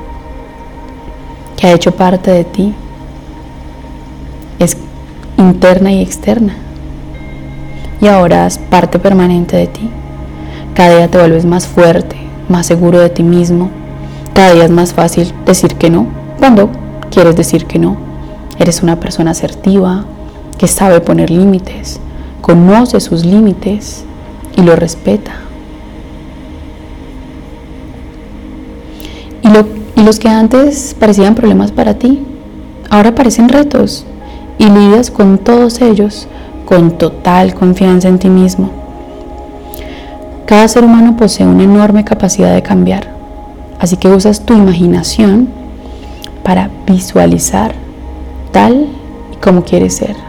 que 1.58 1.68
ha 1.68 1.74
hecho 1.74 1.96
parte 1.96 2.32
de 2.32 2.44
ti, 2.44 2.74
es 4.60 4.78
interna 5.38 5.92
y 5.92 6.02
externa. 6.02 6.56
Y 8.02 8.08
ahora 8.08 8.48
es 8.48 8.58
parte 8.58 9.00
permanente 9.00 9.58
de 9.58 9.68
ti. 9.68 9.90
Cada 10.74 10.98
día 10.98 11.08
te 11.08 11.18
vuelves 11.18 11.46
más 11.46 11.68
fuerte, 11.68 12.16
más 12.48 12.68
seguro 12.68 13.00
de 13.00 13.10
ti 13.10 13.24
mismo 13.24 13.70
cada 14.40 14.54
día 14.54 14.64
es 14.64 14.72
más 14.72 14.94
fácil 14.94 15.34
decir 15.46 15.76
que 15.76 15.90
no 15.90 16.08
cuando 16.38 16.70
quieres 17.12 17.36
decir 17.36 17.66
que 17.66 17.78
no. 17.78 17.98
Eres 18.58 18.82
una 18.82 18.98
persona 18.98 19.32
asertiva, 19.32 20.06
que 20.60 20.68
sabe 20.68 21.02
poner 21.02 21.32
límites, 21.32 22.00
conoce 22.42 23.00
sus 23.00 23.26
límites 23.26 24.04
y 24.56 24.62
lo 24.62 24.76
respeta. 24.76 25.32
Y, 29.42 30.02
los 30.04 30.20
que 30.20 30.30
antes 30.30 30.96
parecían 31.00 31.36
problemas 31.36 31.72
para 31.72 31.96
ti, 31.96 32.24
ahora 32.90 33.16
parecen 33.16 33.50
retos 33.50 34.06
y 34.58 34.66
lidias 34.66 35.10
con 35.10 35.40
todos 35.40 35.82
ellos 35.82 36.28
con 36.66 36.92
total 36.92 37.56
confianza 37.56 38.08
en 38.08 38.20
ti 38.20 38.30
mismo. 38.30 38.70
Cada 40.46 40.68
ser 40.68 40.84
humano 40.84 41.18
posee 41.18 41.48
una 41.48 41.64
enorme 41.64 42.06
capacidad 42.06 42.54
de 42.54 42.62
cambiar 42.62 43.20
Así 43.80 43.96
que 43.96 44.10
usas 44.10 44.42
tu 44.42 44.54
imaginación 44.54 45.48
para 46.44 46.70
visualizar 46.86 47.74
tal 48.52 48.88
y 49.34 49.38
como 49.38 49.64
quieres 49.64 49.96
ser. 49.96 50.29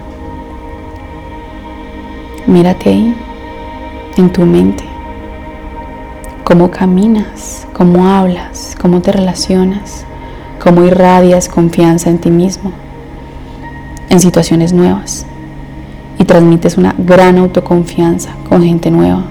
Mírate 2.51 2.91
ahí, 2.91 3.17
en 4.19 4.31
tu 4.31 4.45
mente, 4.45 4.85
cómo 6.45 6.71
caminas, 6.71 7.67
cómo 7.73 8.07
hablas, 8.09 8.77
cómo 8.79 9.01
te 9.01 9.13
relacionas, 9.13 10.05
cómo 10.63 10.85
irradias 10.85 11.49
confianza 11.49 12.11
en 12.11 12.19
ti 12.19 12.31
mismo, 12.31 12.73
en 14.11 14.21
situaciones 14.21 14.75
nuevas 14.75 15.25
y 16.19 16.25
transmites 16.25 16.77
una 16.77 16.95
gran 16.99 17.39
autoconfianza 17.39 18.35
con 18.47 18.63
gente 18.63 18.91
nueva. 18.91 19.23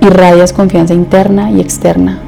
Irradias 0.00 0.52
confianza 0.52 0.94
interna 0.94 1.50
y 1.50 1.60
externa 1.60 2.20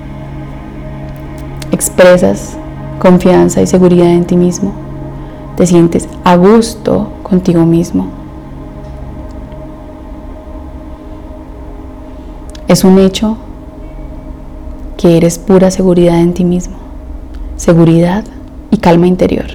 expresas 1.77 2.57
confianza 2.99 3.61
y 3.61 3.67
seguridad 3.67 4.09
en 4.11 4.25
ti 4.25 4.37
mismo, 4.37 4.73
te 5.57 5.67
sientes 5.67 6.09
a 6.25 6.37
gusto 6.37 7.13
contigo 7.23 7.67
mismo. 7.67 8.26
Es 12.69 12.85
un 12.85 12.99
hecho 12.99 13.37
que 14.97 15.17
eres 15.17 15.39
pura 15.39 15.71
seguridad 15.71 16.21
en 16.21 16.35
ti 16.35 16.45
mismo, 16.45 16.77
seguridad 17.57 18.25
y 18.71 18.79
calma 18.79 19.07
interior. 19.07 19.47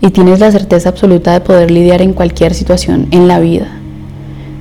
Y 0.00 0.10
tienes 0.10 0.40
la 0.40 0.50
certeza 0.50 0.88
absoluta 0.88 1.32
de 1.32 1.40
poder 1.40 1.70
lidiar 1.70 2.02
en 2.02 2.12
cualquier 2.12 2.54
situación 2.54 3.08
en 3.10 3.28
la 3.28 3.38
vida. 3.38 3.68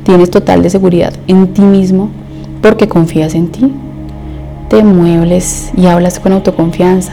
Tienes 0.04 0.30
total 0.30 0.62
de 0.62 0.70
seguridad 0.70 1.14
en 1.28 1.54
ti 1.54 1.62
mismo 1.62 2.10
porque 2.62 2.88
confías 2.88 3.34
en 3.34 3.50
ti 3.50 3.74
te 4.72 4.86
muebles 4.86 5.70
y 5.76 5.88
hablas 5.88 6.18
con 6.22 6.32
autoconfianza. 6.32 7.12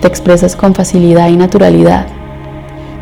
Te 0.00 0.08
expresas 0.08 0.56
con 0.56 0.74
facilidad 0.74 1.28
y 1.28 1.36
naturalidad. 1.36 2.06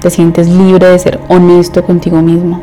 Te 0.00 0.11
sientes 0.11 0.48
libre 0.48 0.88
de 0.88 0.98
ser 0.98 1.20
honesto 1.28 1.85
contigo 1.85 2.20
mismo. 2.20 2.61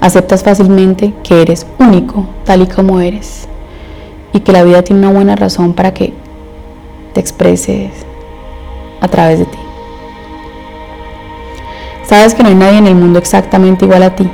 Aceptas 0.00 0.42
fácilmente 0.42 1.12
que 1.22 1.42
eres 1.42 1.66
único 1.78 2.26
tal 2.44 2.62
y 2.62 2.66
como 2.66 3.00
eres 3.00 3.46
y 4.32 4.40
que 4.40 4.52
la 4.52 4.62
vida 4.62 4.82
tiene 4.82 5.02
una 5.06 5.12
buena 5.12 5.36
razón 5.36 5.74
para 5.74 5.92
que 5.92 6.14
te 7.12 7.20
expreses 7.20 7.90
a 9.00 9.08
través 9.08 9.40
de 9.40 9.44
ti. 9.44 9.58
Sabes 12.04 12.34
que 12.34 12.42
no 12.42 12.48
hay 12.48 12.54
nadie 12.54 12.78
en 12.78 12.86
el 12.86 12.94
mundo 12.94 13.18
exactamente 13.18 13.84
igual 13.84 14.02
a 14.02 14.16
ti 14.16 14.28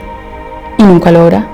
y 0.79 0.83
nunca 0.83 1.11
lo 1.11 1.20
habrá. 1.20 1.46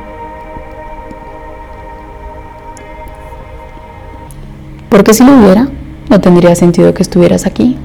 Porque 4.89 5.15
si 5.15 5.25
lo 5.25 5.33
hubiera, 5.33 5.69
no 6.11 6.21
tendría 6.21 6.55
sentido 6.55 6.93
que 6.93 7.03
estuvieras 7.03 7.47
aquí. 7.47 7.79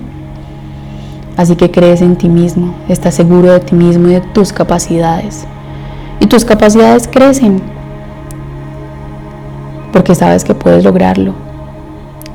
Así 1.38 1.56
que 1.56 1.72
crees 1.72 2.02
en 2.02 2.18
ti 2.18 2.28
mismo, 2.28 2.76
estás 2.90 3.16
seguro 3.16 3.54
de 3.54 3.60
ti 3.62 3.76
mismo 3.76 4.10
y 4.10 4.16
de 4.16 4.22
tus 4.22 4.52
capacidades. 4.52 5.48
Y 6.20 6.28
tus 6.28 6.44
capacidades 6.46 7.08
crecen 7.08 7.62
porque 9.92 10.16
sabes 10.16 10.44
que 10.44 10.54
puedes 10.54 10.84
lograrlo. 10.84 11.34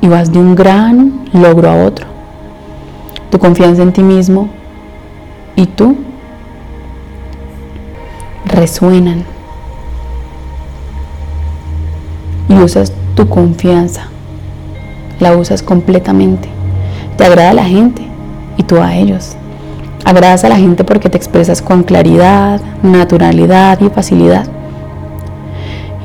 y 0.01 0.07
vas 0.09 0.33
de 0.33 0.37
un 0.37 0.53
gran 0.53 1.21
logro 1.31 1.69
a 1.69 1.85
otro. 1.85 2.05
Tu 3.31 3.39
confianza 3.39 3.83
en 3.83 3.93
ti 3.93 4.03
mismo 4.03 4.49
y 5.55 5.65
tú 5.65 5.95
resuenan 8.43 9.23
y 12.49 12.55
usas 12.55 12.91
tu 13.15 13.29
confianza, 13.29 14.07
la 15.21 15.37
usas 15.37 15.63
completamente. 15.63 16.49
Te 17.15 17.23
agrada 17.23 17.51
a 17.51 17.53
la 17.53 17.65
gente 17.65 18.01
y 18.57 18.63
tú 18.63 18.81
a 18.81 18.93
ellos. 18.95 19.37
Agradas 20.05 20.43
a 20.43 20.49
la 20.49 20.57
gente 20.57 20.83
porque 20.83 21.09
te 21.09 21.17
expresas 21.17 21.61
con 21.61 21.83
claridad, 21.83 22.59
naturalidad 22.81 23.79
y 23.79 23.89
facilidad. 23.89 24.45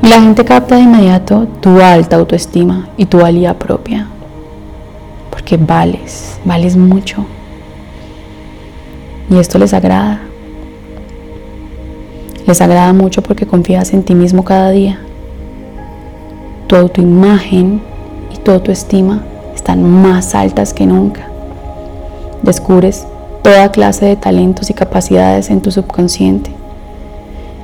Y 0.01 0.07
la 0.07 0.21
gente 0.21 0.45
capta 0.45 0.75
de 0.75 0.81
inmediato 0.81 1.47
tu 1.59 1.81
alta 1.81 2.15
autoestima 2.15 2.87
y 2.95 3.05
tu 3.05 3.19
valía 3.19 3.59
propia. 3.59 4.07
Porque 5.29 5.57
vales, 5.57 6.39
vales 6.45 6.77
mucho. 6.77 7.25
Y 9.29 9.37
esto 9.37 9.57
les 9.57 9.73
agrada. 9.73 10.21
Les 12.47 12.61
agrada 12.61 12.93
mucho 12.93 13.21
porque 13.21 13.45
confías 13.45 13.93
en 13.93 14.03
ti 14.03 14.15
mismo 14.15 14.43
cada 14.45 14.71
día. 14.71 14.99
Tu 16.67 16.75
autoimagen 16.77 17.81
y 18.33 18.37
tu 18.37 18.51
autoestima 18.51 19.23
están 19.53 19.83
más 19.83 20.33
altas 20.35 20.73
que 20.73 20.85
nunca. 20.85 21.27
Descubres 22.41 23.05
toda 23.41 23.71
clase 23.71 24.05
de 24.05 24.15
talentos 24.15 24.69
y 24.69 24.73
capacidades 24.73 25.49
en 25.49 25.61
tu 25.61 25.71
subconsciente 25.71 26.51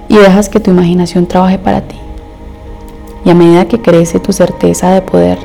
y 0.07 0.15
dejas 0.15 0.49
que 0.49 0.59
tu 0.59 0.71
imaginación 0.71 1.25
trabaje 1.25 1.57
para 1.57 1.81
ti. 1.81 1.97
Y 3.23 3.29
a 3.29 3.35
medida 3.35 3.67
que 3.67 3.81
crece 3.81 4.19
tu 4.19 4.33
certeza 4.33 4.91
de 4.91 5.01
poder 5.01 5.39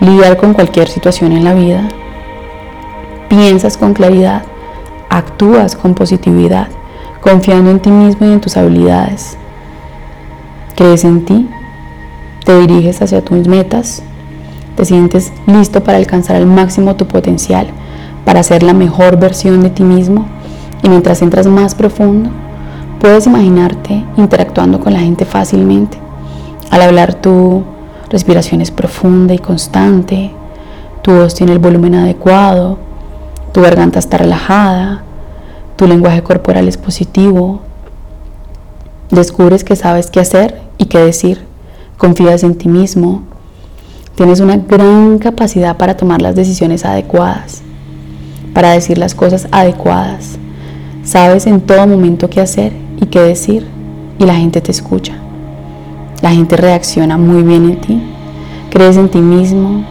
lidiar 0.00 0.36
con 0.36 0.52
cualquier 0.52 0.88
situación 0.88 1.32
en 1.32 1.44
la 1.44 1.54
vida, 1.54 1.88
piensas 3.28 3.78
con 3.78 3.94
claridad, 3.94 4.42
actúas 5.08 5.74
con 5.74 5.94
positividad, 5.94 6.68
confiando 7.20 7.70
en 7.70 7.80
ti 7.80 7.90
mismo 7.90 8.26
y 8.26 8.32
en 8.32 8.40
tus 8.40 8.56
habilidades. 8.56 9.38
Crees 10.76 11.04
en 11.04 11.24
ti, 11.24 11.48
te 12.44 12.58
diriges 12.58 13.00
hacia 13.00 13.24
tus 13.24 13.48
metas, 13.48 14.02
te 14.76 14.84
sientes 14.84 15.32
listo 15.46 15.82
para 15.82 15.98
alcanzar 15.98 16.36
al 16.36 16.46
máximo 16.46 16.96
tu 16.96 17.06
potencial, 17.06 17.68
para 18.24 18.42
ser 18.42 18.62
la 18.62 18.72
mejor 18.74 19.18
versión 19.18 19.62
de 19.62 19.70
ti 19.70 19.82
mismo. 19.82 20.26
Y 20.82 20.88
mientras 20.88 21.22
entras 21.22 21.46
más 21.46 21.74
profundo, 21.74 22.30
puedes 23.00 23.26
imaginarte 23.26 24.04
interactuando 24.16 24.80
con 24.80 24.92
la 24.92 25.00
gente 25.00 25.24
fácilmente. 25.24 25.98
Al 26.70 26.82
hablar 26.82 27.14
tu 27.14 27.64
respiración 28.10 28.60
es 28.60 28.70
profunda 28.70 29.34
y 29.34 29.38
constante, 29.38 30.30
tu 31.02 31.12
voz 31.12 31.34
tiene 31.34 31.52
el 31.52 31.58
volumen 31.58 31.94
adecuado, 31.94 32.78
tu 33.52 33.60
garganta 33.60 33.98
está 33.98 34.18
relajada, 34.18 35.02
tu 35.76 35.86
lenguaje 35.86 36.22
corporal 36.22 36.68
es 36.68 36.76
positivo. 36.76 37.60
Descubres 39.10 39.64
que 39.64 39.76
sabes 39.76 40.10
qué 40.10 40.20
hacer 40.20 40.62
y 40.78 40.86
qué 40.86 40.98
decir, 40.98 41.44
confías 41.98 42.44
en 42.44 42.56
ti 42.56 42.68
mismo, 42.68 43.22
tienes 44.14 44.40
una 44.40 44.56
gran 44.56 45.18
capacidad 45.18 45.76
para 45.76 45.96
tomar 45.96 46.22
las 46.22 46.34
decisiones 46.34 46.84
adecuadas, 46.84 47.62
para 48.52 48.72
decir 48.72 48.98
las 48.98 49.14
cosas 49.14 49.48
adecuadas. 49.50 50.38
Sabes 51.04 51.46
en 51.46 51.60
todo 51.60 51.86
momento 51.86 52.30
qué 52.30 52.40
hacer 52.40 52.72
y 53.00 53.06
qué 53.06 53.20
decir 53.20 53.66
y 54.18 54.24
la 54.24 54.34
gente 54.34 54.60
te 54.60 54.70
escucha. 54.70 55.14
La 56.20 56.30
gente 56.30 56.56
reacciona 56.56 57.18
muy 57.18 57.42
bien 57.42 57.64
en 57.64 57.80
ti. 57.80 58.02
Crees 58.70 58.96
en 58.96 59.08
ti 59.08 59.20
mismo 59.20 59.84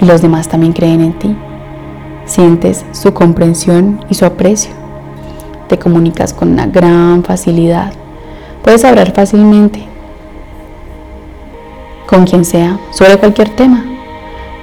y 0.00 0.04
los 0.04 0.20
demás 0.20 0.48
también 0.48 0.72
creen 0.72 1.00
en 1.00 1.18
ti. 1.18 1.34
Sientes 2.26 2.84
su 2.92 3.14
comprensión 3.14 4.04
y 4.10 4.14
su 4.14 4.24
aprecio. 4.24 4.72
Te 5.68 5.78
comunicas 5.78 6.34
con 6.34 6.52
una 6.52 6.66
gran 6.66 7.24
facilidad. 7.24 7.92
Puedes 8.62 8.84
hablar 8.84 9.12
fácilmente 9.12 9.84
con 12.06 12.24
quien 12.24 12.44
sea 12.44 12.78
sobre 12.90 13.16
cualquier 13.16 13.48
tema. 13.50 13.93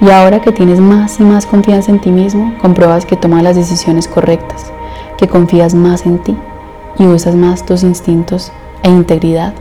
Y 0.02 0.10
ahora 0.10 0.40
que 0.40 0.50
tienes 0.50 0.80
más 0.80 1.20
y 1.20 1.22
más 1.22 1.46
confianza 1.46 1.92
en 1.92 2.00
ti 2.00 2.10
mismo, 2.10 2.54
compruebas 2.60 3.06
que 3.06 3.16
tomas 3.16 3.44
las 3.44 3.54
decisiones 3.54 4.08
correctas, 4.08 4.72
que 5.16 5.28
confías 5.28 5.74
más 5.74 6.06
en 6.06 6.18
ti 6.18 6.36
y 6.98 7.06
usas 7.06 7.36
más 7.36 7.64
tus 7.64 7.84
instintos 7.84 8.50
e 8.82 8.90
integridad. 8.90 9.54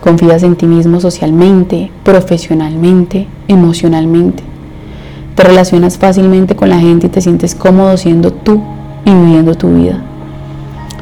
Confías 0.00 0.42
en 0.42 0.56
ti 0.56 0.66
mismo 0.66 0.98
socialmente, 0.98 1.92
profesionalmente, 2.02 3.28
emocionalmente. 3.46 4.42
Te 5.36 5.44
relacionas 5.44 5.96
fácilmente 5.96 6.56
con 6.56 6.68
la 6.68 6.80
gente 6.80 7.06
y 7.06 7.10
te 7.10 7.20
sientes 7.20 7.54
cómodo 7.54 7.96
siendo 7.96 8.32
tú 8.32 8.60
y 9.04 9.12
viviendo 9.12 9.54
tu 9.54 9.72
vida. 9.72 10.02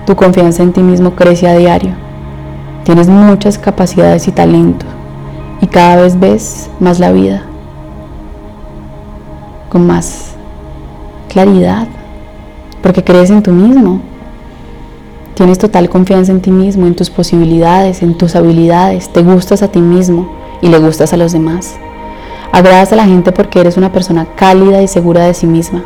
Tu 0.05 0.15
confianza 0.17 0.63
en 0.63 0.75
ti 0.75 0.83
mismo 0.83 1.13
crece 1.13 1.49
a 1.49 1.57
diario. 1.57 1.93
Tienes 2.85 3.09
muchas 3.09 3.57
capacidades 3.57 4.29
y 4.29 4.33
talentos 4.33 4.89
y 5.63 5.67
cada 5.67 5.97
vez 5.97 6.21
ves 6.21 6.69
más 6.79 7.01
la 7.01 7.11
vida 7.11 7.47
con 9.71 9.87
más 9.87 10.35
claridad 11.31 11.89
porque 12.83 13.05
crees 13.05 13.31
en 13.31 13.43
tú 13.43 13.53
mismo. 13.53 14.01
Tienes 15.35 15.59
total 15.59 15.89
confianza 15.89 16.33
en 16.33 16.43
ti 16.43 16.51
mismo, 16.51 16.87
en 16.87 16.95
tus 16.95 17.09
posibilidades, 17.09 18.03
en 18.03 18.19
tus 18.19 18.37
habilidades. 18.37 19.11
Te 19.11 19.23
gustas 19.23 19.63
a 19.63 19.69
ti 19.69 19.81
mismo 19.81 20.31
y 20.61 20.69
le 20.69 20.79
gustas 20.79 21.13
a 21.15 21.17
los 21.17 21.33
demás. 21.33 21.77
Agradas 22.53 22.93
a 22.93 22.97
la 22.97 23.07
gente 23.07 23.33
porque 23.33 23.61
eres 23.61 23.77
una 23.77 23.93
persona 23.93 24.27
cálida 24.35 24.83
y 24.83 24.89
segura 24.89 25.25
de 25.25 25.35
sí 25.35 25.47
misma. 25.47 25.85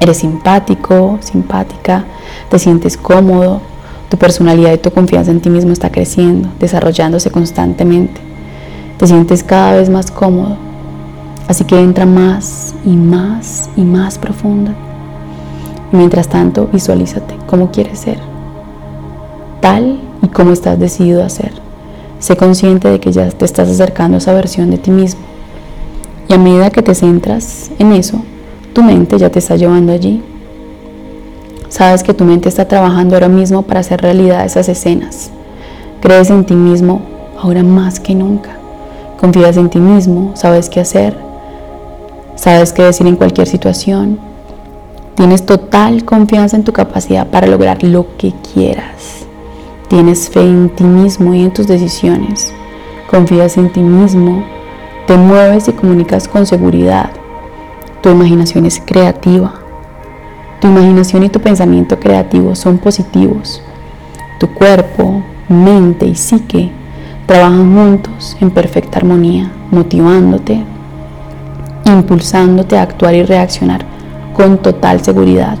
Eres 0.00 0.16
simpático, 0.16 1.18
simpática, 1.20 2.04
te 2.48 2.58
sientes 2.58 2.96
cómodo, 2.96 3.60
tu 4.08 4.16
personalidad 4.16 4.72
y 4.72 4.78
tu 4.78 4.90
confianza 4.90 5.30
en 5.30 5.40
ti 5.40 5.50
mismo 5.50 5.72
está 5.72 5.90
creciendo, 5.90 6.48
desarrollándose 6.58 7.30
constantemente. 7.30 8.20
Te 8.96 9.06
sientes 9.06 9.44
cada 9.44 9.74
vez 9.74 9.90
más 9.90 10.10
cómodo. 10.10 10.56
Así 11.46 11.64
que 11.64 11.78
entra 11.78 12.06
más 12.06 12.69
y 12.84 12.90
más 12.90 13.70
y 13.76 13.82
más 13.82 14.18
profunda. 14.18 14.74
Mientras 15.92 16.28
tanto, 16.28 16.68
visualízate 16.72 17.36
cómo 17.46 17.70
quieres 17.70 17.98
ser 18.00 18.30
tal 19.60 20.00
y 20.22 20.28
como 20.28 20.52
estás 20.52 20.78
decidido 20.78 21.22
a 21.22 21.28
ser. 21.28 21.52
Sé 22.18 22.36
consciente 22.36 22.88
de 22.88 23.00
que 23.00 23.12
ya 23.12 23.28
te 23.28 23.44
estás 23.44 23.68
acercando 23.68 24.16
a 24.16 24.18
esa 24.18 24.34
versión 24.34 24.70
de 24.70 24.78
ti 24.78 24.90
mismo. 24.90 25.20
Y 26.28 26.34
a 26.34 26.38
medida 26.38 26.70
que 26.70 26.82
te 26.82 26.94
centras 26.94 27.70
en 27.78 27.92
eso, 27.92 28.22
tu 28.72 28.82
mente 28.82 29.18
ya 29.18 29.30
te 29.30 29.38
está 29.38 29.56
llevando 29.56 29.92
allí. 29.92 30.22
Sabes 31.68 32.02
que 32.02 32.14
tu 32.14 32.24
mente 32.24 32.48
está 32.48 32.66
trabajando 32.66 33.14
ahora 33.14 33.28
mismo 33.28 33.62
para 33.62 33.80
hacer 33.80 34.00
realidad 34.00 34.44
esas 34.44 34.68
escenas. 34.68 35.30
Crees 36.00 36.30
en 36.30 36.44
ti 36.44 36.54
mismo 36.54 37.02
ahora 37.40 37.62
más 37.62 38.00
que 38.00 38.14
nunca. 38.14 38.50
Confías 39.18 39.56
en 39.56 39.70
ti 39.70 39.78
mismo, 39.78 40.32
sabes 40.34 40.68
qué 40.68 40.80
hacer, 40.80 41.16
sabes 42.40 42.72
qué 42.72 42.82
decir 42.84 43.06
en 43.06 43.16
cualquier 43.16 43.46
situación. 43.46 44.18
Tienes 45.14 45.44
total 45.44 46.06
confianza 46.06 46.56
en 46.56 46.64
tu 46.64 46.72
capacidad 46.72 47.26
para 47.26 47.46
lograr 47.46 47.82
lo 47.82 48.16
que 48.16 48.32
quieras. 48.54 49.26
Tienes 49.88 50.30
fe 50.30 50.40
en 50.40 50.70
ti 50.70 50.84
mismo 50.84 51.34
y 51.34 51.42
en 51.42 51.52
tus 51.52 51.66
decisiones. 51.66 52.54
Confías 53.10 53.58
en 53.58 53.70
ti 53.70 53.80
mismo. 53.80 54.42
Te 55.06 55.18
mueves 55.18 55.68
y 55.68 55.72
comunicas 55.72 56.28
con 56.28 56.46
seguridad. 56.46 57.10
Tu 58.02 58.08
imaginación 58.08 58.64
es 58.64 58.80
creativa. 58.80 59.52
Tu 60.62 60.68
imaginación 60.68 61.24
y 61.24 61.28
tu 61.28 61.40
pensamiento 61.40 62.00
creativo 62.00 62.54
son 62.54 62.78
positivos. 62.78 63.60
Tu 64.38 64.48
cuerpo, 64.54 65.22
mente 65.48 66.06
y 66.06 66.14
psique 66.14 66.72
trabajan 67.26 67.74
juntos 67.74 68.36
en 68.40 68.50
perfecta 68.50 68.98
armonía, 68.98 69.52
motivándote, 69.70 70.64
impulsándote 71.84 72.78
a 72.78 72.82
actuar 72.82 73.14
y 73.14 73.22
reaccionar 73.22 73.84
con 74.34 74.58
total 74.58 75.02
seguridad. 75.02 75.58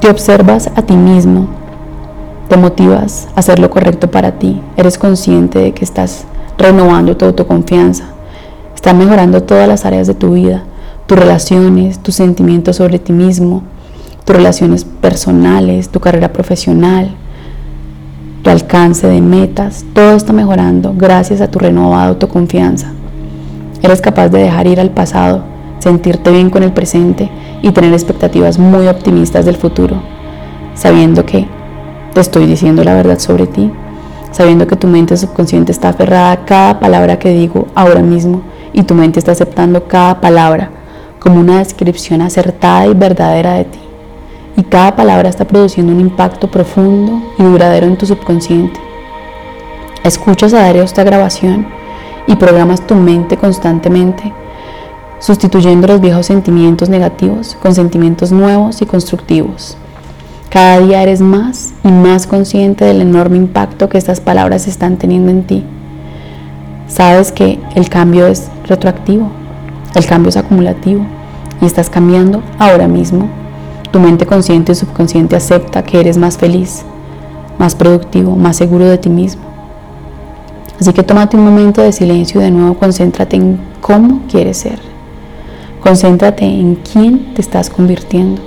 Te 0.00 0.08
observas 0.08 0.70
a 0.74 0.82
ti 0.82 0.94
mismo 0.94 1.60
te 2.50 2.56
motivas 2.56 3.28
a 3.36 3.40
hacer 3.40 3.60
lo 3.60 3.70
correcto 3.70 4.10
para 4.10 4.32
ti, 4.32 4.60
eres 4.76 4.98
consciente 4.98 5.60
de 5.60 5.72
que 5.72 5.84
estás 5.84 6.24
renovando 6.58 7.16
tu 7.16 7.24
autoconfianza, 7.24 8.06
estás 8.74 8.92
mejorando 8.92 9.44
todas 9.44 9.68
las 9.68 9.84
áreas 9.84 10.08
de 10.08 10.14
tu 10.14 10.32
vida, 10.32 10.64
tus 11.06 11.16
relaciones, 11.16 12.00
tus 12.00 12.16
sentimientos 12.16 12.74
sobre 12.74 12.98
ti 12.98 13.12
mismo, 13.12 13.62
tus 14.24 14.34
relaciones 14.34 14.84
personales, 14.84 15.90
tu 15.90 16.00
carrera 16.00 16.32
profesional, 16.32 17.14
tu 18.42 18.50
alcance 18.50 19.06
de 19.06 19.20
metas, 19.20 19.84
todo 19.94 20.16
está 20.16 20.32
mejorando 20.32 20.92
gracias 20.96 21.40
a 21.40 21.48
tu 21.52 21.60
renovada 21.60 22.08
autoconfianza. 22.08 22.90
Eres 23.82 24.00
capaz 24.00 24.28
de 24.28 24.42
dejar 24.42 24.66
ir 24.66 24.80
al 24.80 24.90
pasado, 24.90 25.42
sentirte 25.78 26.30
bien 26.30 26.50
con 26.50 26.62
el 26.62 26.72
presente 26.72 27.30
y 27.62 27.70
tener 27.72 27.92
expectativas 27.92 28.58
muy 28.58 28.88
optimistas 28.88 29.44
del 29.44 29.56
futuro, 29.56 29.96
sabiendo 30.74 31.24
que 31.24 31.48
te 32.12 32.20
estoy 32.20 32.46
diciendo 32.46 32.84
la 32.84 32.94
verdad 32.94 33.18
sobre 33.18 33.46
ti, 33.46 33.70
sabiendo 34.32 34.66
que 34.66 34.76
tu 34.76 34.86
mente 34.86 35.16
subconsciente 35.16 35.72
está 35.72 35.90
aferrada 35.90 36.32
a 36.32 36.44
cada 36.44 36.80
palabra 36.80 37.18
que 37.18 37.30
digo 37.30 37.66
ahora 37.74 38.02
mismo 38.02 38.42
y 38.72 38.82
tu 38.82 38.94
mente 38.94 39.18
está 39.18 39.32
aceptando 39.32 39.84
cada 39.88 40.20
palabra 40.20 40.70
como 41.18 41.40
una 41.40 41.58
descripción 41.58 42.22
acertada 42.22 42.86
y 42.86 42.94
verdadera 42.94 43.54
de 43.54 43.64
ti. 43.64 43.78
Y 44.56 44.62
cada 44.64 44.96
palabra 44.96 45.28
está 45.28 45.46
produciendo 45.46 45.92
un 45.92 46.00
impacto 46.00 46.50
profundo 46.50 47.22
y 47.38 47.42
duradero 47.42 47.86
en 47.86 47.96
tu 47.96 48.06
subconsciente. 48.06 48.78
Escuchas 50.04 50.54
a 50.54 50.64
diario 50.64 50.82
esta 50.82 51.04
grabación 51.04 51.66
y 52.30 52.36
programas 52.36 52.86
tu 52.86 52.94
mente 52.94 53.36
constantemente, 53.36 54.32
sustituyendo 55.18 55.88
los 55.88 56.00
viejos 56.00 56.26
sentimientos 56.26 56.88
negativos 56.88 57.56
con 57.60 57.74
sentimientos 57.74 58.30
nuevos 58.30 58.80
y 58.80 58.86
constructivos. 58.86 59.76
Cada 60.48 60.78
día 60.78 61.02
eres 61.02 61.20
más 61.20 61.72
y 61.82 61.88
más 61.88 62.28
consciente 62.28 62.84
del 62.84 63.02
enorme 63.02 63.36
impacto 63.36 63.88
que 63.88 63.98
estas 63.98 64.20
palabras 64.20 64.68
están 64.68 64.96
teniendo 64.96 65.30
en 65.30 65.42
ti. 65.42 65.64
Sabes 66.86 67.32
que 67.32 67.58
el 67.74 67.88
cambio 67.88 68.26
es 68.28 68.48
retroactivo, 68.66 69.28
el 69.96 70.06
cambio 70.06 70.28
es 70.28 70.36
acumulativo 70.36 71.04
y 71.60 71.66
estás 71.66 71.90
cambiando 71.90 72.42
ahora 72.58 72.86
mismo. 72.86 73.28
Tu 73.90 73.98
mente 73.98 74.24
consciente 74.24 74.72
y 74.72 74.76
subconsciente 74.76 75.34
acepta 75.34 75.82
que 75.82 75.98
eres 75.98 76.16
más 76.16 76.38
feliz, 76.38 76.84
más 77.58 77.74
productivo, 77.74 78.36
más 78.36 78.56
seguro 78.56 78.84
de 78.84 78.98
ti 78.98 79.08
mismo. 79.08 79.49
Así 80.80 80.94
que 80.94 81.02
tómate 81.02 81.36
un 81.36 81.44
momento 81.44 81.82
de 81.82 81.92
silencio 81.92 82.40
y 82.40 82.44
de 82.44 82.50
nuevo 82.50 82.74
concéntrate 82.74 83.36
en 83.36 83.60
cómo 83.82 84.22
quieres 84.30 84.56
ser. 84.56 84.78
Concéntrate 85.82 86.46
en 86.46 86.76
quién 86.76 87.34
te 87.34 87.42
estás 87.42 87.68
convirtiendo. 87.68 88.40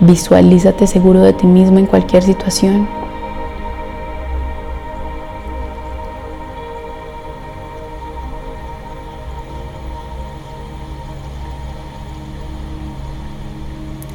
Visualízate 0.00 0.86
seguro 0.86 1.20
de 1.20 1.32
ti 1.32 1.46
mismo 1.46 1.78
en 1.78 1.86
cualquier 1.86 2.22
situación. 2.22 2.86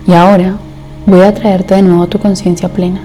Y 0.06 0.13
ahora 0.13 0.58
voy 1.08 1.21
a 1.21 1.34
traerte 1.34 1.73
de 1.73 1.82
nuevo 1.82 2.04
a 2.04 2.08
tu 2.08 2.19
conciencia 2.19 2.69
plena. 2.69 3.01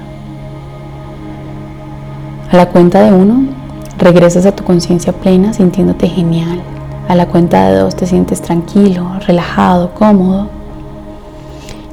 A 2.51 2.57
la 2.57 2.67
cuenta 2.69 3.03
de 3.03 3.13
uno, 3.13 3.56
regresas 3.99 4.47
a 4.47 4.55
tu 4.55 4.65
conciencia 4.65 5.13
plena 5.13 5.53
sintiéndote 5.53 6.09
genial. 6.09 6.61
A 7.09 7.15
la 7.15 7.27
cuenta 7.27 7.69
de 7.69 7.79
dos 7.79 7.95
te 7.95 8.07
sientes 8.07 8.43
tranquilo, 8.43 9.13
relajado, 9.27 9.95
cómodo 9.95 10.49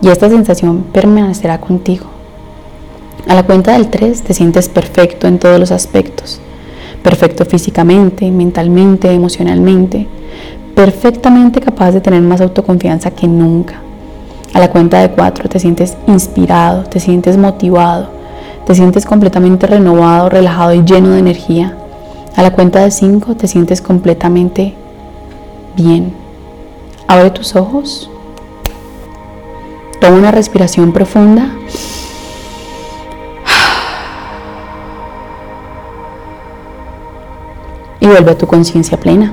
y 0.02 0.10
esta 0.10 0.30
sensación 0.30 0.84
permanecerá 0.92 1.62
contigo. 1.62 2.08
A 3.28 3.36
la 3.36 3.44
cuenta 3.44 3.72
del 3.72 3.90
3 3.90 4.22
te 4.22 4.34
sientes 4.34 4.68
perfecto 4.68 5.28
en 5.28 5.40
todos 5.40 5.58
los 5.58 5.72
aspectos, 5.72 6.42
perfecto 7.02 7.46
físicamente, 7.46 8.30
mentalmente, 8.30 9.10
emocionalmente, 9.10 10.08
perfectamente 10.76 11.62
capaz 11.62 11.92
de 11.92 12.02
tener 12.02 12.22
más 12.22 12.42
autoconfianza 12.42 13.12
que 13.12 13.28
nunca. 13.28 13.76
A 14.54 14.60
la 14.60 14.70
cuenta 14.70 15.00
de 15.00 15.10
4 15.10 15.48
te 15.48 15.60
sientes 15.60 15.96
inspirado, 16.06 16.84
te 16.84 17.00
sientes 17.00 17.38
motivado, 17.38 18.10
te 18.66 18.76
sientes 18.76 19.06
completamente 19.06 19.68
renovado, 19.68 20.28
relajado 20.30 20.74
y 20.74 20.84
lleno 20.84 21.12
de 21.12 21.20
energía. 21.20 21.78
A 22.36 22.42
la 22.42 22.52
cuenta 22.54 22.82
de 22.82 22.92
5 22.92 23.36
te 23.36 23.48
sientes 23.48 23.82
completamente 23.82 24.74
bien. 25.76 26.14
Abre 27.08 27.32
tus 27.32 27.56
ojos 27.56 28.10
Toma 30.04 30.18
una 30.18 30.32
respiración 30.32 30.92
profunda. 30.92 31.48
Y 38.02 38.06
vuelve 38.06 38.32
a 38.32 38.38
tu 38.38 38.46
conciencia 38.46 39.00
plena. 39.00 39.32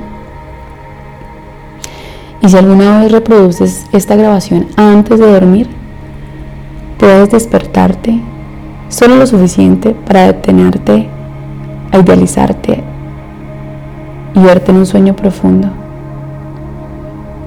Y 2.40 2.48
si 2.48 2.56
alguna 2.56 3.00
vez 3.00 3.10
reproduces 3.10 3.84
esta 3.90 4.14
grabación 4.14 4.68
antes 4.76 5.18
de 5.18 5.32
dormir, 5.32 5.68
puedes 6.98 7.32
despertarte 7.32 8.20
solo 8.90 9.16
lo 9.16 9.26
suficiente 9.26 9.90
para 9.90 10.28
detenerte 10.28 11.08
a 11.92 11.98
idealizarte 11.98 12.83
y 14.35 14.40
verte 14.40 14.70
en 14.70 14.79
un 14.79 14.87
sueño 14.87 15.14
profundo. 15.14 15.68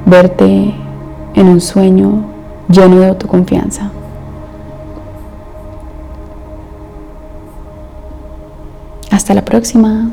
Verte 0.05 0.73
en 1.33 1.47
un 1.47 1.61
sueño 1.61 2.23
lleno 2.69 2.99
de 2.99 3.07
autoconfianza. 3.07 3.89
Hasta 9.11 9.33
la 9.33 9.45
próxima. 9.45 10.09